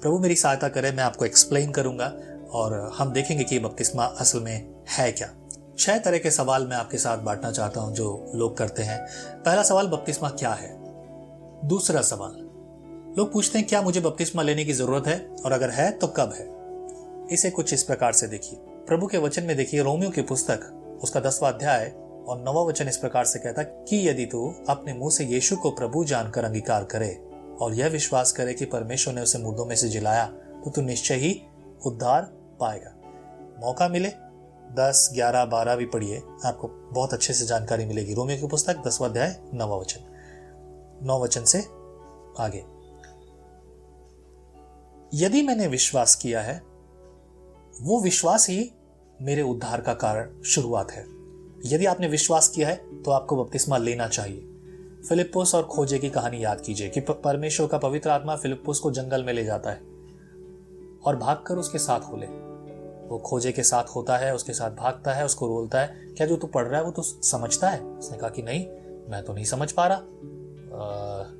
प्रभु 0.00 0.18
मेरी 0.18 0.36
सहायता 0.36 0.68
करे, 0.68 0.92
मैं 0.92 1.04
आपको 1.04 1.24
एक्सप्लेन 1.24 1.72
करूँगा, 1.72 2.12
और 2.50 2.92
हम 2.98 3.12
देखेंगे 3.12 3.44
कि 3.44 3.58
बपतिस्मा 3.58 4.04
असल 4.04 4.40
में 4.40 4.74
है 4.88 5.12
क्या। 5.12 5.28
छह 5.78 5.98
तरह 5.98 6.18
के 6.18 6.30
सवाल 6.30 6.66
मैं 6.66 6.76
आपके 6.76 6.98
साथ 6.98 7.18
बांटना 7.18 7.50
चाहता 7.50 7.80
हूँ 7.80 7.94
जो 7.94 8.32
लोग 8.34 8.56
करते 8.56 8.82
हैं। 8.82 8.98
पहला 9.42 9.62
सवाल, 9.62 9.86
बपतिस्मा 9.86 10.28
क्या 10.28 10.50
है? 10.50 10.74
दूसरा 11.64 12.02
सवाल, 12.02 12.32
लोग 13.18 13.32
पूछते 13.32 13.58
हैं, 13.58 13.66
क्या 13.68 13.82
मुझे 13.82 14.00
बपतिस्मा 14.00 14.42
लेने 14.42 14.64
की 14.64 14.72
ज़रूरत 14.72 15.06
है? 15.06 15.18
और 15.44 15.52
अगर 15.52 15.70
है 15.70 15.90
तो 15.90 16.06
कब 16.06 16.32
है? 16.32 16.46
इसे 17.34 17.50
कुछ 17.50 17.72
इस 17.72 17.82
प्रकार 17.82 18.12
से 18.12 18.26
देखिए। 18.28 18.58
प्रभु 18.88 19.06
के 19.06 19.18
वचन 19.18 19.42
में 19.42 19.56
देखिए, 19.56 19.82
रोमियो 19.82 20.10
की 20.10 20.22
पुस्तक, 20.22 20.98
उसका 21.02 21.20
दसवां 21.20 21.52
अध्याय 21.52 21.92
और 22.28 22.38
नवा 22.38 22.62
वचन 22.62 22.88
इस 22.88 22.96
प्रकार 22.96 23.24
से 23.24 23.38
कहता 23.38 23.62
कि 23.62 24.08
यदि 24.08 24.26
तू 24.26 24.54
अपने 24.68 24.94
मुँह 24.94 25.10
से 25.10 25.24
यीशु 25.24 25.56
को 25.56 25.70
प्रभु 25.70 26.04
जानकर 26.04 26.44
अंगीकार 26.44 26.84
करे 26.84 27.14
और 27.60 27.74
यह 27.74 27.88
विश्वास 27.88 28.32
करे 28.32 28.54
कि 28.54 28.64
परमेश्वर 28.64 29.14
ने 29.14 29.20
उसे 29.20 29.38
मुर्दों 29.38 29.66
में 29.66 29.76
से 29.76 29.88
जिलाया 29.88 30.26
तो 30.64 30.70
तू 30.70 30.82
निश्चय 30.82 31.14
ही 31.14 31.40
उद्धार 31.86 32.22
पाएगा। 32.60 32.92
मौका 33.66 33.88
मिले 33.88 34.08
दस, 34.74 35.10
ग्यारह, 35.14 35.44
बारह 35.44 35.76
भी 35.76 35.86
पढ़िए, 35.86 36.22
आपको 36.44 36.68
बहुत 36.68 37.12
अच्छे 37.12 37.32
से 37.32 37.46
जानकारी 37.46 37.84
मिलेगी। 37.84 38.14
रोमियो 38.14 38.40
की 38.40 38.46
पुस्तक, 38.46 38.76
दसवा 38.76 39.08
अध्याय, 39.08 39.40
नवा 39.54 39.76
वचन। 39.76 40.00
नौ 41.02 41.22
वचन 41.22 41.44
से 41.44 41.58
आगे। 42.42 42.64
यदि 45.14 45.42
मैंने 45.42 45.66
विश्वास 45.66 46.14
किया 46.14 46.40
है, 46.40 46.62
वो 47.82 48.00
विश्वास 48.00 48.48
ही 48.48 48.72
मेरे 49.22 49.42
उद्धार 49.42 49.80
का 49.80 49.94
कारण, 49.94 50.42
शुरुआत 50.42 50.90
है। 50.90 51.04
यदि 51.64 51.86
आपने 51.86 52.08
विश्वास 52.08 52.48
किया 52.48 52.68
है 52.68 53.02
तो 53.02 53.10
आपको 53.10 53.44
बपतिस्मा 53.44 53.76
लेना 53.76 54.08
चाहिए। 54.08 54.48
फिलिपोस 55.08 55.54
और 55.54 55.62
खोजे 55.62 55.98
की 55.98 56.10
कहानी 56.10 56.44
याद 56.44 56.60
कीजिए 56.60 56.88
कि 56.88 57.00
परमेश्वर 57.00 57.66
का 57.66 57.78
पवित्र 57.78 58.10
आत्मा 58.10 58.36
फिलिपोस 58.36 58.80
को 58.80 58.90
जंगल 58.90 59.24
में 59.24 59.32
ले 59.32 59.44
जाता 59.44 59.70
है 59.70 59.80
और 61.04 61.16
भागकर 61.16 61.54
उसके 61.54 61.78
साथ 61.78 62.00
हो 62.00 62.16
ले। 62.16 62.45
वो 63.08 63.18
खोजे 63.18 63.52
के 63.52 63.62
साथ 63.62 63.84
होता 63.84 64.16
है, 64.16 64.34
उसके 64.34 64.52
साथ 64.52 64.70
भागता 64.70 65.12
है, 65.12 65.24
उसको 65.24 65.46
रोलता 65.46 65.80
है। 65.80 65.86
क्या 66.16 66.26
जो 66.26 66.36
तू 66.36 66.46
पढ़ 66.46 66.64
रहा 66.64 66.80
है, 66.80 66.84
वो 66.84 66.90
तो 66.92 67.02
समझता 67.02 67.68
है? 67.68 67.80
उसने 67.80 68.18
कहा 68.18 68.30
कि 68.30 68.42
नहीं, 68.42 68.66
मैं 69.10 69.22
तो 69.22 69.32
नहीं 69.32 69.44
समझ 69.44 69.72
पा 69.72 69.86
रहा। 69.86 69.98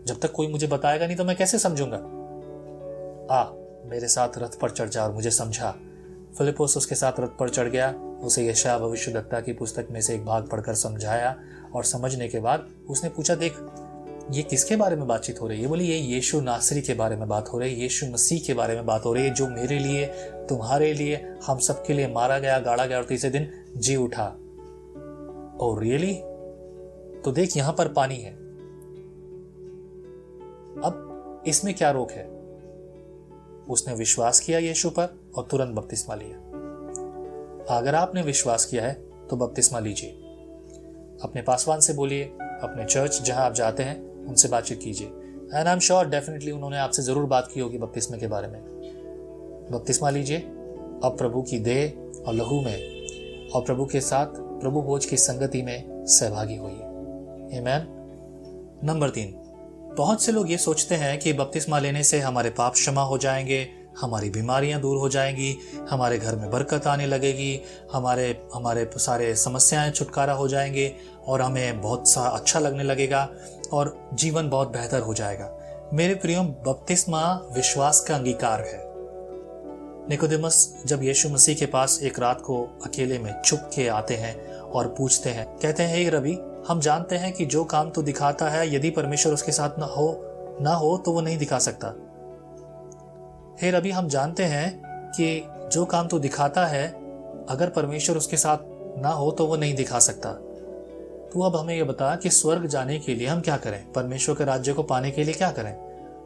जब 0.07 0.21
तक 0.21 0.33
कोई 0.33 0.49
मुझे 0.49 0.67
बताएगा 0.67 1.07
नहीं 1.07 1.17
तो 1.17 1.25
मैं 1.25 1.37
कैसे 1.37 1.59
समझूँगा? 1.59 1.97
आ, 3.35 3.45
मेरे 3.85 4.09
साथ 4.09 4.39
रथ 4.39 4.59
पर 4.59 4.71
चढ़ 4.71 4.89
जा 4.89 5.05
और 5.05 5.13
मुझे 5.13 5.31
समझा। 5.31 5.75
फिलिपोस 6.39 6.77
उसके 6.77 6.95
साथ 6.95 7.13
रथ 7.21 7.37
पर 7.39 7.49
चढ़ 7.49 7.69
गया। 7.69 7.95
उसे 8.23 8.47
यशा 8.49 8.79
भविष्य 8.79 9.13
दत्ता 9.13 9.41
की 9.41 9.53
पुस्तक 9.53 9.89
में 9.91 10.01
से 10.01 10.15
एक 10.15 10.25
भाग 10.25 10.49
पढ़कर 10.49 10.75
समझाया 10.75 11.37
और 11.75 11.85
समझने 11.85 12.29
के 12.29 12.41
बाद 12.41 12.69
उसने 12.89 13.11
पूछा, 13.11 13.35
देख 13.35 13.57
ये 14.33 14.43
किसके 14.43 14.77
बारे 14.77 14.97
में 14.97 15.07
बातचीत 15.07 15.41
हो 15.41 15.49
रही 15.49 15.63
है? 15.63 15.69
बोली 15.69 15.85
ये 15.85 15.97
यीशु 15.97 16.41
नासरी 16.41 16.83
के 16.83 16.95
बारे 16.95 17.17
में 17.17 17.29
बात 17.29 17.49
हो 17.49 17.59
रही 17.59 17.75
है, 17.75 17.81
यीशु 17.81 18.07
मसीह 18.07 18.41
के 18.47 18.55
बारे 18.55 18.75
में 18.75 18.87
बात 18.87 19.05
हो 19.05 19.13
रही 19.13 19.25
है, 19.25 19.35
जो 19.35 19.49
मेरे 19.49 19.79
लिए, 19.79 20.07
तुम्हारे 20.49 20.93
लिए, 20.93 21.35
हम 21.47 21.59
सबके 21.59 21.93
लिए 21.93 22.09
मारा 22.09 22.39
गया, 22.39 22.59
गाड़ा 22.59 22.87
गया 22.87 22.99
और 22.99 23.05
तीसरे 23.05 23.31
दिन 23.31 23.65
जी 23.77 23.97
उठा। 23.97 24.25
और 25.61 25.81
रियली 25.83 26.15
तो 27.21 27.33
देख, 27.33 27.57
यहाँ 27.57 27.75
पर 27.79 27.89
पानी 27.89 28.17
है। 28.17 28.33
अब 30.83 31.43
इसमें 31.47 31.75
क्या 31.75 31.91
रोक 31.91 32.11
है? 32.11 32.25
उसने 33.69 33.95
विश्वास 33.95 34.41
किया 34.41 34.59
यीशु 34.59 34.91
पर 34.91 35.21
और 35.37 35.49
तुरंत 35.51 35.75
बपतिस्मा 35.75 36.15
लिया। 36.15 36.37
अगर 37.77 37.95
आपने 37.95 38.23
विश्वास 38.23 38.65
किया 38.65 38.87
है 38.87 38.95
तो 39.31 39.37
बपतिस्मा 39.37 39.79
लीजिए। 39.79 40.11
अपने 41.23 41.43
पासवान 41.43 41.81
से 41.81 41.93
बोलिए, 41.93 42.25
अपने 42.41 42.85
चर्च, 42.85 43.23
जहाँ 43.23 43.47
आप 43.47 43.53
जाते 43.53 43.83
हैं 43.83 44.16
उनसे 44.29 44.49
बातचीत 44.49 44.81
कीजिए। 44.83 45.07
And 45.55 45.67
I 45.69 45.73
am 45.73 45.79
sure 45.79 46.09
definitely 46.09 46.51
उन्होंने 46.51 46.79
आपसे 46.79 47.03
ज़रूर 47.03 47.25
बात 47.25 47.51
की 47.55 47.61
होगी 47.61 47.79
बपतिस्मे 47.79 48.19
के 48.19 48.27
बारे 48.27 48.49
में। 48.49 48.61
बपतिस्मा 49.73 50.11
लीजिए 50.11 50.39
अब 51.05 51.15
प्रभु 51.19 51.43
की 51.43 51.59
देह 51.59 52.23
और 52.27 52.35
लहू 52.35 52.61
में 52.61 53.51
और 53.51 53.63
प्रभु 53.63 53.85
के 53.85 54.01
साथ 54.01 54.27
प्रभु 54.61 54.83
भोज 54.83 55.05
की 55.05 55.17
संगति 55.17 55.63
में 55.63 56.07
सहभागी 56.07 56.57
हुई 56.57 56.73
होइए 56.73 57.85
नंबर 58.85 59.11
तीन। 59.11 59.35
बहुत 59.99 60.23
से 60.23 60.33
लोग 60.33 60.51
ये 60.51 60.57
सोचते 60.59 60.95
हैं 60.95 61.19
कि 61.19 61.33
बपतिस्मा 61.33 61.79
लेने 61.79 62.03
से 62.05 62.21
हमारे 62.21 62.51
पाप 62.51 62.73
क्षमा 62.73 63.03
हो 63.03 63.19
जाएँगे 63.19 63.67
हमारी 64.01 64.31
बीमारियाँ 64.31 64.81
दूर 64.81 64.97
हो 64.97 65.09
जाएँगी, 65.09 65.59
हमारे 65.91 66.19
घर 66.19 66.37
में 66.37 66.51
बरकत 66.51 66.87
आने 66.87 67.07
लगेगी, 67.07 67.61
हमारे 67.93 68.49
हमारे 68.55 68.91
सारे 68.97 69.35
समस्याएँ 69.35 69.91
छुटकारा 69.91 70.33
हो 70.33 70.49
जाएँगे 70.49 70.95
और 71.27 71.43
हमें 71.43 71.81
बहुत 71.81 72.09
सा 72.09 72.21
अच्छा 72.21 72.59
लगने 72.59 72.83
लगेगा 72.83 73.29
और 73.73 74.11
जीवन 74.15 74.49
बहुत 74.49 74.69
बेहतर 74.69 75.01
हो 75.01 75.15
जाएगा। 75.15 75.53
मेरे 75.93 76.15
प्रियो, 76.15 76.43
बपतिस्मा 76.43 77.35
विश्वास 77.53 78.01
का 78.01 78.15
अंगीकार 78.15 78.61
है। 78.61 78.87
निकोदेमस, 80.09 80.83
जब 80.87 81.03
यीशु 81.03 81.29
मसीह 81.29 81.55
के 81.55 81.67
पास 81.67 82.01
एक 82.03 82.19
रात 82.19 82.41
को 82.41 82.63
अकेले 82.85 83.19
में 83.19 83.43
छुप 83.45 83.61
के 83.75 83.89
आते 83.89 84.15
हैं 84.15 84.61
और 84.61 84.95
पूछते 84.99 85.31
हैं, 85.31 85.47
कहते 85.57 85.83
हैं, 85.83 85.97
हे 85.97 86.09
रवि, 86.09 86.39
हम 86.69 86.81
जानते 86.81 87.17
हैं 87.17 87.33
कि 87.33 87.47
जो 87.47 87.65
काम 87.65 87.91
तो 87.91 88.03
दिखाता 88.03 88.49
है, 88.49 88.75
यदि 88.75 88.91
परमेश्वर 88.91 89.33
उसके 89.33 89.53
साथ 89.53 89.79
ना 89.79 89.87
हो 89.87 90.23
ना 90.61 90.75
हो 90.75 90.99
तो 90.99 91.13
वो 91.13 91.21
नहीं 91.21 91.39
दिखा 91.39 91.59
सकता। 91.59 92.06
हे 93.63 93.71
रवि 93.71 93.91
हम 93.91 94.09
जानते 94.09 94.43
हैं 94.43 94.83
कि 95.11 95.47
जो 95.73 95.85
काम 95.85 96.07
तो 96.07 96.19
दिखाता 96.19 96.67
है, 96.67 96.89
अगर 97.49 97.69
परमेश्वर 97.69 98.17
उसके 98.17 98.37
साथ 98.37 98.59
ना 98.99 99.09
हो 99.09 99.31
तो 99.31 99.47
वो 99.47 99.57
नहीं 99.57 99.75
दिखा 99.75 99.99
सकता। 99.99 100.33
तू 101.33 101.43
अब 101.43 101.57
हमें 101.57 101.77
यह 101.77 101.85
बता 101.85 102.17
कि 102.17 102.31
स्वर्ग 102.31 102.67
जाने 102.67 102.99
के 102.99 103.15
लिए 103.15 103.27
हम 103.27 103.41
क्या 103.41 103.57
करें? 103.57 103.93
परमेश्वर 103.93 104.35
के 104.35 104.45
राज्य 104.45 104.73
को 104.73 104.83
पाने 104.83 105.11
के 105.11 105.25
लिए 105.25 105.35
क्या 105.35 105.51
करें? 105.51 105.73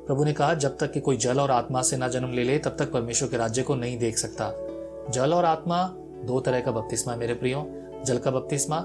प्रभु 0.07 0.25
ने 0.25 0.33
कहा, 0.33 0.55
जब 0.55 0.79
तक 0.79 0.93
कि 0.93 1.01
कोई 1.01 1.17
जल 1.17 1.41
और 1.41 1.51
आत्मा 1.51 1.83
से 1.83 1.97
ना 1.97 2.09
जन्म 2.09 2.33
ले 2.33 2.45
ले, 2.45 2.59
तब 2.59 2.77
तक 2.79 2.93
परमेश्वर 2.93 3.29
के 3.29 3.37
राज्य 3.37 3.63
को 3.63 3.75
नहीं 3.75 3.99
देख 3.99 4.19
सकता। 4.19 4.53
जल 5.11 5.35
और 5.35 5.45
आत्मा, 5.45 5.95
दो 6.25 6.41
तरह 6.41 6.61
का 6.61 6.73
बपतिस्मा 6.73 7.17
मेरे 7.17 7.35
प्रियो। 7.35 7.71
जल 8.05 8.19
का 8.19 8.31
बपतिस्मा, 8.31 8.81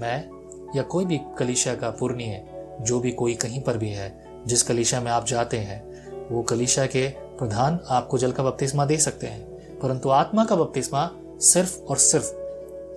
मैं 0.00 0.30
या 0.76 0.82
कोई 0.82 1.04
भी 1.04 1.20
कलिशा 1.38 1.74
का 1.74 1.90
पूर्णी 1.90 2.24
है, 2.24 2.66
जो 2.80 3.00
भी 3.00 3.10
कोई 3.10 3.34
कहीं 3.34 3.62
पर 3.62 3.78
भी 3.78 3.90
है, 3.90 4.24
जिस 4.46 4.62
कलिशा 4.62 5.00
में 5.00 5.10
आप 5.10 5.26
जाते 5.26 5.56
हैं, 5.56 5.92
वो 6.30 6.42
कलिशा 6.42 6.86
के 6.86 7.31
प्रधान 7.42 7.78
आपको 7.88 8.18
जल 8.18 8.32
का 8.32 8.42
बपतिस्मा 8.42 8.84
दे 8.84 8.96
सकते 8.96 9.26
हैं, 9.26 9.78
परंतु 9.78 10.08
आत्मा 10.10 10.44
का 10.44 10.56
बपतिस्मा 10.56 11.10
सिर्फ़ 11.42 11.78
और 11.80 11.96
सिर्फ़ 11.96 12.30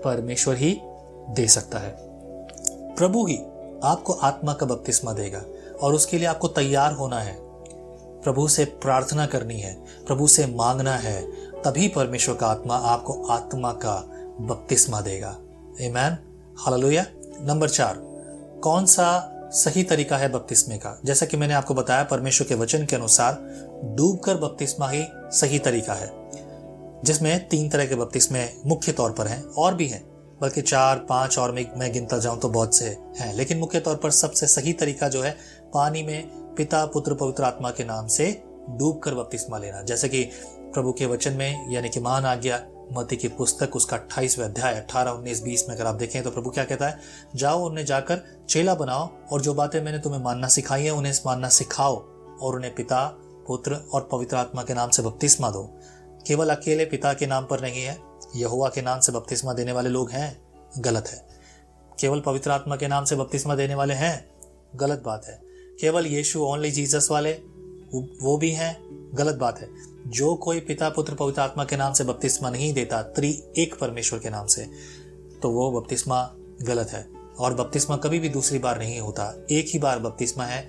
परमेश्वर 0.04 0.56
ही 0.56 0.72
दे 1.30 1.48
सकता 1.48 1.80
है। 1.80 1.96
प्रभु 2.96 3.26
ही 3.26 3.38
आपको 3.84 4.14
आत्मा 4.14 4.54
का 4.54 4.66
बपतिस्मा 4.66 5.14
देगा 5.14 5.42
और 5.82 5.94
उसके 5.94 6.18
लिए 6.18 6.28
आपको 6.28 6.48
तैयार 6.48 6.94
होना 6.94 7.20
है। 7.20 7.36
प्रभु 8.24 8.48
से 8.48 8.66
प्रार्थना 8.66 9.26
करनी 9.26 9.60
है, 9.60 9.74
प्रभु 10.08 10.28
से 10.28 10.46
मांगना 10.48 10.96
है, 10.96 11.22
तभी 11.64 11.88
परमेश्वर 11.88 12.36
का 12.36 12.48
आत्मा 12.48 12.76
आपको 12.76 13.14
आत्मा 13.26 13.72
का 13.72 13.98
बपतिस्मा 14.42 15.02
देगा। 15.02 15.36
मैन 15.82 16.18
हालेलुया 16.60 17.06
नंबर 17.42 17.70
चार, 17.70 17.96
कौन 18.64 18.86
सा 18.86 19.32
सही 19.54 19.84
तरीका 19.84 20.18
है 20.18 20.32
बपतिस्मे 20.32 20.78
का? 20.78 20.98
जैसा 21.06 21.26
कि 21.26 21.38
मैंने 21.38 21.54
आपको 21.54 21.74
बताया, 21.74 22.04
परमेश्वर 22.04 22.48
के 22.48 22.56
वचन 22.56 22.86
के 22.86 22.96
अनुसार 22.96 23.45
डूबकर 23.86 24.38
बपतिस्मा 24.38 24.90
ही 24.90 25.06
सही 25.32 25.60
तरीका 25.60 25.94
है, 25.94 26.12
जिसमें 27.04 27.48
तीन 27.48 27.70
तरह 27.70 27.86
के 27.86 27.96
बपतिस्मे 27.96 28.48
मुख्य 28.66 28.92
तौर 28.92 29.12
पर 29.12 29.28
हैं, 29.28 29.44
और 29.44 29.76
भी 29.76 29.88
हैं। 29.88 30.04
बल्कि 30.42 30.62
चार, 30.62 30.98
पाँच 31.00 31.38
और 31.40 31.52
मैं 31.52 31.66
मैं 31.78 31.92
गिनता 31.94 32.18
जाऊँ 32.18 32.40
तो 32.40 32.50
बहुत 32.50 32.76
से 32.76 32.86
हैं, 33.20 33.34
लेकिन 33.34 33.58
मुख्य 33.58 33.80
तौर 33.80 33.96
पर 33.96 34.12
सबसे 34.12 34.48
सही 34.48 34.74
तरीका 34.74 35.10
जो 35.10 35.22
है, 35.22 35.32
पानी 35.74 36.04
में 36.04 36.56
पिता, 36.56 36.86
पुत्र, 36.86 37.14
पवित्र 37.14 37.44
आत्मा 37.44 37.70
के 37.70 37.84
नाम 37.84 38.08
से 38.08 38.32
डूब 38.70 39.00
कर 39.00 39.16
बपतिस्मा 39.16 39.58
लेना। 39.58 39.82
जैसे 39.82 40.10
कि 40.10 40.24
प्रभु 40.74 40.92
के 40.92 41.06
वचन 41.06 41.34
में, 41.34 41.74
यानी 41.74 41.90
कि 41.90 42.00
महान 42.00 42.26
आज्ञा 42.26 42.62
मती 42.94 43.16
की 43.16 43.28
पुस्तक, 43.28 43.76
उसका 43.76 43.98
अट्ठाईसवें 43.98 44.46
अध्याय, 44.46 44.76
अठारह, 44.76 45.12
उन्नीस, 45.12 45.44
बीस 45.44 45.66
में 45.70 45.76
अगर 45.76 45.86
आप 45.86 45.96
देखें 45.96 46.22
तो 46.24 46.32
प्रभु 46.32 46.50
क्या 46.50 46.64
कहता 46.64 46.88
है, 46.88 47.00
जाओ 47.36 47.66
उन्हें 47.66 47.86
जाकर 47.86 48.22
चेला 48.50 48.76
बनाओ, 48.76 49.10
और 49.32 49.42
जो 49.42 49.54
बातें 49.54 49.82
मैंने 49.82 50.00
तुम्हें 50.00 50.22
मानना 50.22 50.48
सिखाई 50.48 50.84
है, 50.84 50.92
उन्हें 50.92 51.14
मानना 51.26 51.50
सिखाओ, 51.50 51.96
और 52.42 52.56
उन्हें 52.56 52.74
पिता 52.76 53.06
पुत्र 53.48 53.76
और 53.76 54.10
पवित्र 54.12 54.36
आत्मा 54.36 54.64
के 54.64 54.74
नाम 54.74 54.90
से 54.90 55.02
बपतिस्मा 55.02 55.52
दो। 55.52 55.80
केवल 56.28 56.50
अकेले 56.50 56.86
पिता 56.86 57.14
के 57.14 57.26
नाम 57.26 57.46
पर 57.46 57.62
नहीं 57.62 57.84
है 57.84 58.00
यहुआ 58.36 58.70
के 58.70 58.82
नाम 58.82 59.00
से 59.00 59.12
बपतिस्मा 59.12 59.54
देने 59.54 59.72
वाले 59.72 59.90
लोग 59.90 60.12
हैं, 60.12 60.42
गलत 60.78 61.08
है। 61.08 61.28
केवल 62.00 62.20
पवित्र 62.20 62.52
आत्मा 62.52 62.76
के 62.76 62.88
नाम 62.88 63.06
से 63.06 63.16
बपतिस्मा 63.16 63.56
देने 63.56 63.76
वाले 63.76 63.94
हैं, 63.94 64.30
गलत 64.76 65.04
बात 65.06 65.26
है। 65.26 65.42
केवल 65.82 66.06
यीशु 66.06 66.40
ओनली 66.40 66.72
जीसस 66.72 67.08
वाले, 67.12 67.34
वो 68.22 68.38
भी 68.38 68.52
हैं, 68.52 68.78
गलत 69.14 69.36
बात 69.36 69.60
है। 69.60 69.70
जो 70.08 70.36
कोई 70.36 70.60
पिता, 70.60 70.90
पुत्र, 70.90 71.16
पवित्र 71.16 71.42
आत्मा 71.42 71.66
के 71.66 71.78
नाम 71.78 71.94
से 71.94 72.04
बपतिस्मा 72.04 72.50
नहीं 72.50 72.74
देता 72.74 73.02
त्रि 73.02 73.44
एक 73.58 73.80
परमेश्वर 73.80 74.20
के 74.20 74.30
नाम 74.30 74.48
से 74.48 74.68
तो 75.42 75.50
वो 75.50 75.82
बपतिस्मा 75.82 76.34
गलत 76.62 76.90
है। 76.90 77.08
और 77.40 77.54
बपतिस्मा 77.54 77.98
कभी 77.98 78.20
भी 78.20 78.30
दूसरी 78.30 78.60
बार 78.60 78.80
नहीं 78.80 79.00
होता। 79.00 79.46
एक 79.52 79.66
ही 79.70 79.80
बार 79.80 80.00
बपतिस्मा 80.00 80.46
है, 80.46 80.68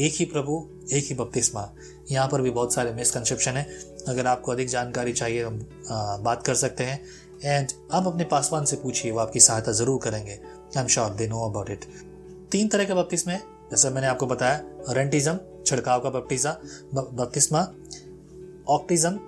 एक 0.00 0.14
ही 0.14 0.24
प्रभु, 0.24 0.68
एक 0.92 1.04
ही 1.04 1.14
बपतिस्मा। 1.14 1.72
यहाँ 2.10 2.28
पर 2.28 2.40
भी 2.40 2.50
बहुत 2.50 2.74
सारे 2.74 2.92
मिसकंसेप्शन 2.92 3.56
है। 3.56 3.66
अगर 4.08 4.26
आपको 4.26 4.52
अधिक 4.52 4.68
जानकारी 4.68 5.12
चाहिए, 5.12 5.42
हम 5.44 5.58
बात 6.22 6.42
कर 6.46 6.54
सकते 6.54 6.84
हैं। 6.84 7.00
एंड 7.44 7.72
आप 7.92 8.06
अपने 8.06 8.24
पासवान 8.26 8.64
से 8.64 8.76
पूछिए, 8.76 9.10
वो 9.12 9.18
आपकी 9.20 9.40
सहायता 9.40 9.72
ज़रूर 9.72 10.00
करेंगे। 10.02 10.32
I 10.32 10.80
am 10.80 10.86
sure 10.86 11.10
they 11.12 11.28
know 11.28 11.48
about 11.48 11.70
it 11.70 11.84
तीन 12.52 12.68
तरह 12.68 12.84
के 12.84 12.94
बपतिस्मे 12.94 13.32
है। 13.34 13.42
जैसे 13.70 13.90
मैंने 13.90 14.06
आपको 14.06 14.26
बताया 14.26 14.60
रेंटिज्म 14.90 15.38
छिड़काव 15.66 16.00
का 16.00 16.10
बपटिजा 16.10 16.50
बपतिस्मा 16.94 17.60
ऑक्टिज्म 18.68 19.18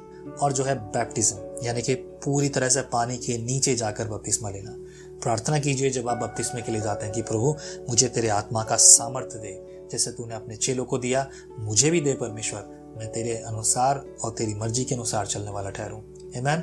और 0.42 0.52
जो 0.52 0.64
है 0.64 0.74
बैप्टिज्म 0.92 1.64
यानी 1.64 1.82
कि 1.82 1.94
पूरी 2.24 2.48
तरह 2.48 2.68
से 2.68 2.82
पानी 2.92 3.16
के 3.16 3.38
नीचे 3.38 3.74
जाकर 3.76 4.08
बपतिस्मा 4.08 4.50
लेना। 4.50 4.74
प्रार्थना 5.22 5.58
कीजिए 5.58 5.90
जब 5.90 6.08
आप 6.08 6.16
बपतिस्मे 6.16 6.62
के 6.62 6.72
लिए 6.72 6.80
जाते 6.80 7.04
हैं 7.04 7.14
कि 7.14 7.22
प्रभु, 7.22 7.54
मुझे 7.88 8.08
तेरे 8.08 8.28
आत्मा 8.28 8.62
का 8.64 8.76
सामर्थ्य 8.76 9.38
दे। 9.38 9.52
जैसे 9.92 10.10
तूने 10.10 10.34
अपने 10.34 10.56
चेलों 10.56 10.84
को 10.84 10.98
दिया, 10.98 11.30
मुझे 11.58 11.90
भी 11.90 12.00
दे 12.00 12.14
परमेश्वर। 12.14 12.94
मैं 12.98 13.12
तेरे 13.12 13.36
अनुसार 13.36 14.04
और 14.24 14.30
तेरी 14.30 14.54
मर्ज़ी 14.54 14.84
के 14.84 14.94
अनुसार 14.94 15.26
चलने 15.26 15.50
वाला 15.50 15.70
ठहरूं। 15.70 16.00
मैन 16.42 16.62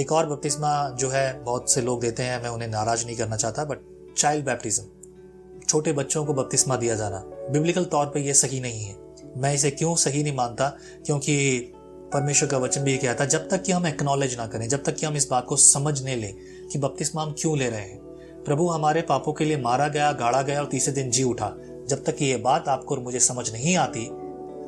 एक 0.00 0.12
और 0.12 0.26
बपतिस्मा 0.26 0.90
जो 0.90 1.08
है, 1.08 1.44
बहुत 1.44 1.72
से 1.72 1.80
लोग 1.80 2.00
देते 2.00 2.22
हैं, 2.22 2.42
मैं 2.42 2.50
उन्हें 2.50 2.68
नाराज़ 2.68 3.06
नहीं 3.06 3.16
करना 3.16 3.36
चाहता 3.36 3.64
बट 3.64 3.78
चाइल्ड 4.16 4.44
बैप्टिज्म 4.44 4.84
छोटे 5.68 5.92
बच्चों 5.92 6.26
को 6.26 6.34
बपतिस्मा 6.34 6.76
दिया 6.76 6.94
जाना। 6.94 7.18
बिब्लिकल 7.50 7.84
तौर 7.84 8.06
पर 8.06 8.18
यह 8.18 8.32
सही 8.32 8.60
नहीं 8.60 8.84
है। 8.84 8.96
मैं 9.36 9.54
इसे 9.54 9.70
क्यों 9.70 9.96
सही 9.96 10.22
नहीं 10.22 10.36
मानता? 10.36 10.76
क्योंकि 11.06 11.58
परमेश्वर 12.12 12.48
का 12.48 12.58
वचन 12.58 12.80
भी 12.80 12.92
ये 12.92 12.98
कहता 12.98 13.24
है, 13.24 13.30
जब 13.30 13.48
तक 13.48 13.62
कि 13.62 13.72
हम 13.72 13.86
एक्नॉलेज 13.86 14.36
ना 14.36 14.46
करें, 14.46 14.68
जब 14.68 14.82
तक 14.84 14.96
कि 14.96 15.06
हम 15.06 15.16
इस 15.16 15.28
बात 15.30 15.46
को 15.46 15.56
समझ 15.56 16.02
नहीं 16.02 16.16
लें 16.16 16.36
कि 16.72 16.78
बपतिस्मा 16.78 17.22
हम 17.22 17.34
क्यों 17.38 17.58
ले 17.58 17.70
रहे 17.70 17.80
हैं। 17.80 17.98
प्रभु 18.44 18.68
हमारे 18.68 19.02
पापों 19.02 19.32
के 19.32 19.44
लिए 19.44 19.56
मारा 19.56 19.88
गया, 19.88 20.12
गाड़ा 20.12 20.42
गया 20.42 20.60
और 20.60 20.66
तीसरे 20.66 20.92
दिन 20.92 21.10
जी 21.10 21.22
उठा। 21.22 21.46
जब 21.88 22.04
तक 22.04 22.16
ये 22.22 22.36
बात 22.36 22.68
आपको 22.68 22.94
और 22.94 23.00
मुझे 23.00 23.20
समझ 23.20 23.52
नहीं 23.52 23.76
आती, 23.76 24.06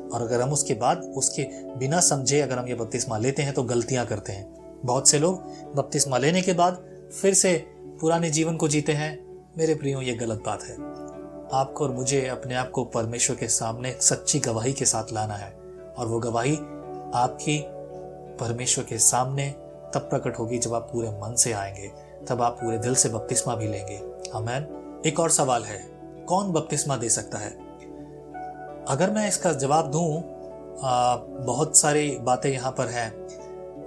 और 0.09 0.21
अगर 0.21 0.41
हम 0.41 0.51
उसके 0.51 0.73
बाद 0.73 1.13
उसके 1.15 1.43
बिना 1.75 1.99
समझे 1.99 2.41
अगर 2.41 2.59
हम 2.59 2.67
ये 2.67 2.75
बपतिस्मा 2.75 3.17
लेते 3.17 3.43
हैं 3.43 3.53
तो 3.53 3.63
गलतियाँ 3.63 4.05
करते 4.05 4.33
हैं। 4.33 4.79
बहुत 4.85 5.09
से 5.09 5.19
लोग 5.19 5.43
बपतिस्मा 5.75 6.17
लेने 6.17 6.41
के 6.41 6.53
बाद 6.53 6.85
फिर 7.21 7.33
से 7.33 7.65
पुराने 7.77 8.29
जीवन 8.29 8.57
को 8.57 8.67
जीते 8.67 8.91
हैं। 8.91 9.45
मेरे 9.57 9.75
प्रियो, 9.75 10.01
ये 10.01 10.13
गलत 10.13 10.43
बात 10.45 10.63
है। 10.63 10.75
आपको 11.53 11.83
और 11.83 11.91
मुझे 11.91 12.27
अपने 12.27 12.55
आप 12.55 12.71
को 12.71 12.85
परमेश्वर 12.85 13.35
के 13.35 13.47
सामने 13.47 13.95
सच्ची 14.01 14.39
गवाही 14.39 14.73
के 14.73 14.85
साथ 14.85 15.13
लाना 15.13 15.33
है, 15.33 15.51
और 15.97 16.07
वो 16.07 16.19
गवाही 16.19 16.55
आपकी 17.15 17.63
परमेश्वर 18.39 18.83
के 18.83 18.97
सामने 18.97 19.49
तब 19.93 19.99
प्रकट 19.99 20.39
होगी 20.39 20.57
जब 20.57 20.73
आप 20.73 20.89
पूरे 20.93 21.09
मन 21.09 21.35
से 21.35 21.51
आएँगे, 21.51 21.91
तब 22.29 22.41
आप 22.41 22.53
पूरे 22.53 22.77
दिल 22.77 22.95
से 22.95 23.09
बपतिस्मा 23.09 23.55
भी 23.55 23.67
लेंगे। 23.67 23.97
अमैन 24.33 25.01
एक 25.05 25.19
और 25.19 25.29
सवाल 25.29 25.63
है। 25.63 25.90
कौन 26.31 26.51
बपतिस्मा 26.51 26.97
दे 26.97 27.09
सकता 27.09 27.37
है? 27.37 27.49
अगर 28.87 29.11
मैं 29.11 29.27
इसका 29.27 29.51
जवाब 29.53 29.91
दूँ 29.91 30.23
बहुत 31.45 31.77
सारी 31.77 32.09
बातें 32.21 32.49
यहाँ 32.49 32.71
पर 32.71 32.87
हैं। 32.87 33.09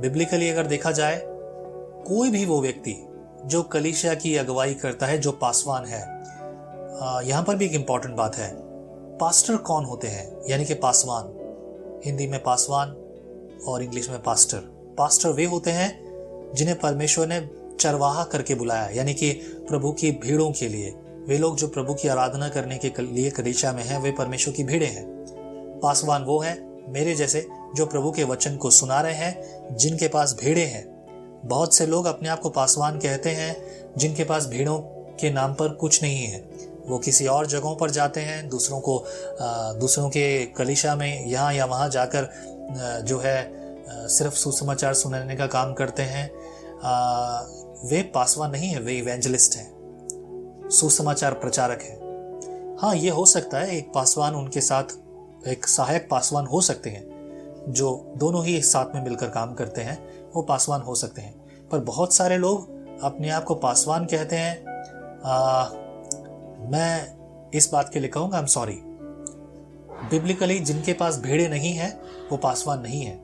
बिब्लिकली 0.01 0.49
अगर 0.49 0.67
देखा 0.67 0.91
जाए, 0.91 1.21
कोई 2.07 2.31
भी 2.31 2.45
वो 2.45 2.61
व्यक्ति 2.63 2.97
जो 3.45 3.63
कलिशिया 3.63 4.15
की 4.15 4.37
अगुवाई 4.37 4.75
करता 4.75 5.07
है, 5.07 5.19
जो 5.19 5.33
पासवान 5.33 5.85
है 5.85 6.03
यहाँ 7.27 7.43
पर 7.43 7.57
भी 7.57 7.65
एक 7.65 7.73
इंपॉर्टेंट 7.73 8.15
बात 8.17 8.37
है। 8.37 8.51
पास्टर 9.19 9.57
कौन 9.57 9.85
होते 9.85 10.09
हैं? 10.09 10.27
यानी 10.49 10.65
कि 10.65 10.75
पासवान। 10.75 11.33
हिंदी 12.05 12.27
में 12.27 12.43
पासवान 12.43 12.91
और 13.69 13.83
इंग्लिश 13.83 14.09
में 14.11 14.23
पास्टर 14.23 14.59
पास्टर 14.99 15.29
वे 15.29 15.45
होते 15.45 15.71
हैं 15.71 16.53
जिन्हें 16.55 16.79
परमेश्वर 16.79 17.27
ने 17.27 17.41
चरवाहा 17.81 18.25
करके 18.25 18.55
बुलाया, 18.55 18.89
यानी 18.89 19.15
कि 19.15 19.31
प्रभु 19.69 19.93
की 19.93 20.11
भीड़ों 20.23 20.51
के 20.53 20.69
लिए। 20.69 20.95
वे 21.29 21.39
लोग 21.39 21.57
जो 21.57 21.69
प्रभु 21.69 21.95
की 21.95 22.09
आराधना 22.09 22.49
करने 22.49 22.79
के 22.79 23.03
लिए 23.03 23.31
कदीशा 23.31 23.73
में 23.73 23.85
हैं, 23.85 23.99
वे 23.99 24.11
परमेश्वर 24.11 24.55
की 24.55 24.65
भीड़े 24.65 24.87
हैं। 24.87 25.05
पासवान 25.83 26.25
वो 26.25 26.39
है, 26.41 26.59
मेरे 26.89 27.15
जैसे, 27.15 27.47
जो 27.77 27.87
प्रभु 27.87 28.13
के 28.13 28.25
वचन 28.25 28.57
को 28.57 28.71
सुना 28.71 29.01
रहे 29.01 29.15
हैं, 29.15 29.77
जिनके 29.77 30.09
पास 30.09 30.37
भेड़े 30.41 30.65
हैं। 30.65 30.85
बहुत 31.45 31.75
से 31.75 31.87
लोग 31.87 32.07
अपने 32.07 32.29
आप 32.29 32.41
को 32.41 32.51
पासवान 32.51 32.99
कहते 32.99 33.31
हैं, 33.31 33.57
जिनके 33.97 34.25
पास 34.25 34.47
भीड़ों 34.47 34.79
के 35.21 35.31
नाम 35.31 35.55
पर 35.55 35.69
कुछ 35.69 36.03
नहीं 36.03 36.25
है। 36.27 36.45
वो 36.87 36.99
किसी 36.99 37.27
और 37.27 37.47
जगहों 37.47 37.77
पर 37.77 37.91
जाते 37.91 38.21
हैं, 38.21 38.49
दूसरों 38.49 38.81
को 38.81 39.05
दूसरों 39.81 40.09
के 40.09 40.47
कलिशा 40.47 40.95
में 40.97 41.27
यहाँ 41.27 41.55
या 41.55 41.65
वहाँ 41.65 41.89
जाकर 41.89 42.29
जो 43.05 43.19
है 43.19 43.53
सिर्फ़ 44.09 44.35
सुसमाचार 44.35 44.95
सुनाने 44.95 45.37
का 45.37 45.47
काम 45.47 45.73
करते 45.73 46.03
हैं। 46.03 46.31
वे 47.89 48.03
पासवान 48.03 48.51
नहीं 48.51 48.69
है, 48.69 48.81
वे 48.81 48.95
इवेंजलिस्ट 48.95 49.57
हैं। 49.57 49.84
सुसमाचार 50.71 51.33
प्रचारक 51.33 51.83
हैं। 51.83 52.79
हाँ 52.81 52.97
ये 52.97 53.11
हो 53.11 53.27
सकता 53.27 53.59
है 53.59 53.77
एक 53.77 53.93
पासवान 53.95 54.35
उनके 54.35 54.61
साथ 54.61 54.85
एक 55.49 55.67
सहायक 55.67 56.09
पासवान 56.11 56.47
हो 56.47 56.61
सकते 56.61 56.91
हैं 56.91 57.05
जो 57.69 58.15
दोनों 58.17 58.45
ही 58.45 58.63
साथ 58.63 58.95
में 58.95 59.03
मिलकर 59.03 59.29
काम 59.29 59.55
करते 59.55 59.81
हैं 59.81 60.31
वो 60.33 60.43
पासवान 60.43 60.81
हो 60.81 60.95
सकते 60.95 61.23
हैं। 61.23 61.69
पर 61.69 61.79
बहुत 61.79 62.15
सारे 62.15 62.39
लोग 62.39 62.71
अपने 63.03 63.31
आप 63.31 63.45
को 63.45 63.55
पासवान 63.55 64.05
कहते 64.05 64.37
हैं। 64.37 64.65
आ, 65.25 65.65
मैं 66.71 67.17
इस 67.55 67.71
बात 67.73 67.91
के 67.93 68.01
लिए 68.01 68.09
कहूँगा 68.09 68.37
आई 68.37 68.41
एम 68.41 68.47
सॉरी 68.47 68.81
बिब्लिकली 70.11 70.59
जिनके 70.59 70.93
पास 70.93 71.19
भेड़े 71.19 71.49
नहीं 71.49 71.73
है 71.73 72.01
वो 72.31 72.37
पासवान 72.37 72.81
नहीं 72.81 73.03
है। 73.03 73.17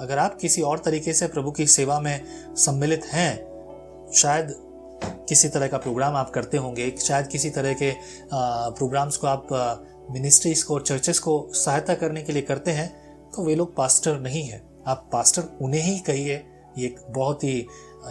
अगर 0.00 0.18
आप 0.18 0.36
किसी 0.36 0.62
और 0.62 0.78
तरीके 0.78 1.12
से 1.12 1.26
प्रभु 1.26 1.50
की 1.50 1.66
सेवा 1.66 2.00
में 2.00 2.24
सम्मिलित 2.56 3.04
हैं 3.04 4.10
शायद 4.12 4.67
किसी 5.02 5.48
तरह 5.48 5.66
का 5.68 5.78
प्रोग्राम 5.78 6.16
आप 6.16 6.30
करते 6.30 6.56
होंगे 6.56 6.90
शायद 6.98 7.26
किसी 7.26 7.50
तरह 7.50 7.72
के 7.82 7.92
प्रोग्राम्स 8.32 9.16
को 9.16 9.26
आप 9.26 9.48
मिनिस्ट्रीज 10.10 10.62
को 10.62 10.78
चर्चेस 10.80 11.18
को 11.18 11.50
सहायता 11.54 11.94
करने 11.94 12.22
के 12.22 12.32
लिए 12.32 12.42
करते 12.42 12.70
हैं 12.70 12.88
तो 13.30 13.44
वे 13.44 13.54
लोग 13.54 13.74
पास्टर 13.76 14.20
नहीं 14.20 14.42
है। 14.42 14.62
आप 14.86 15.08
पास्टर 15.12 15.42
उन्हें 15.62 15.82
ही 15.82 15.98
कहिए 15.98 16.34
ये 16.78 16.86
एक 16.86 17.00
बहुत 17.10 17.44
ही 17.44 17.58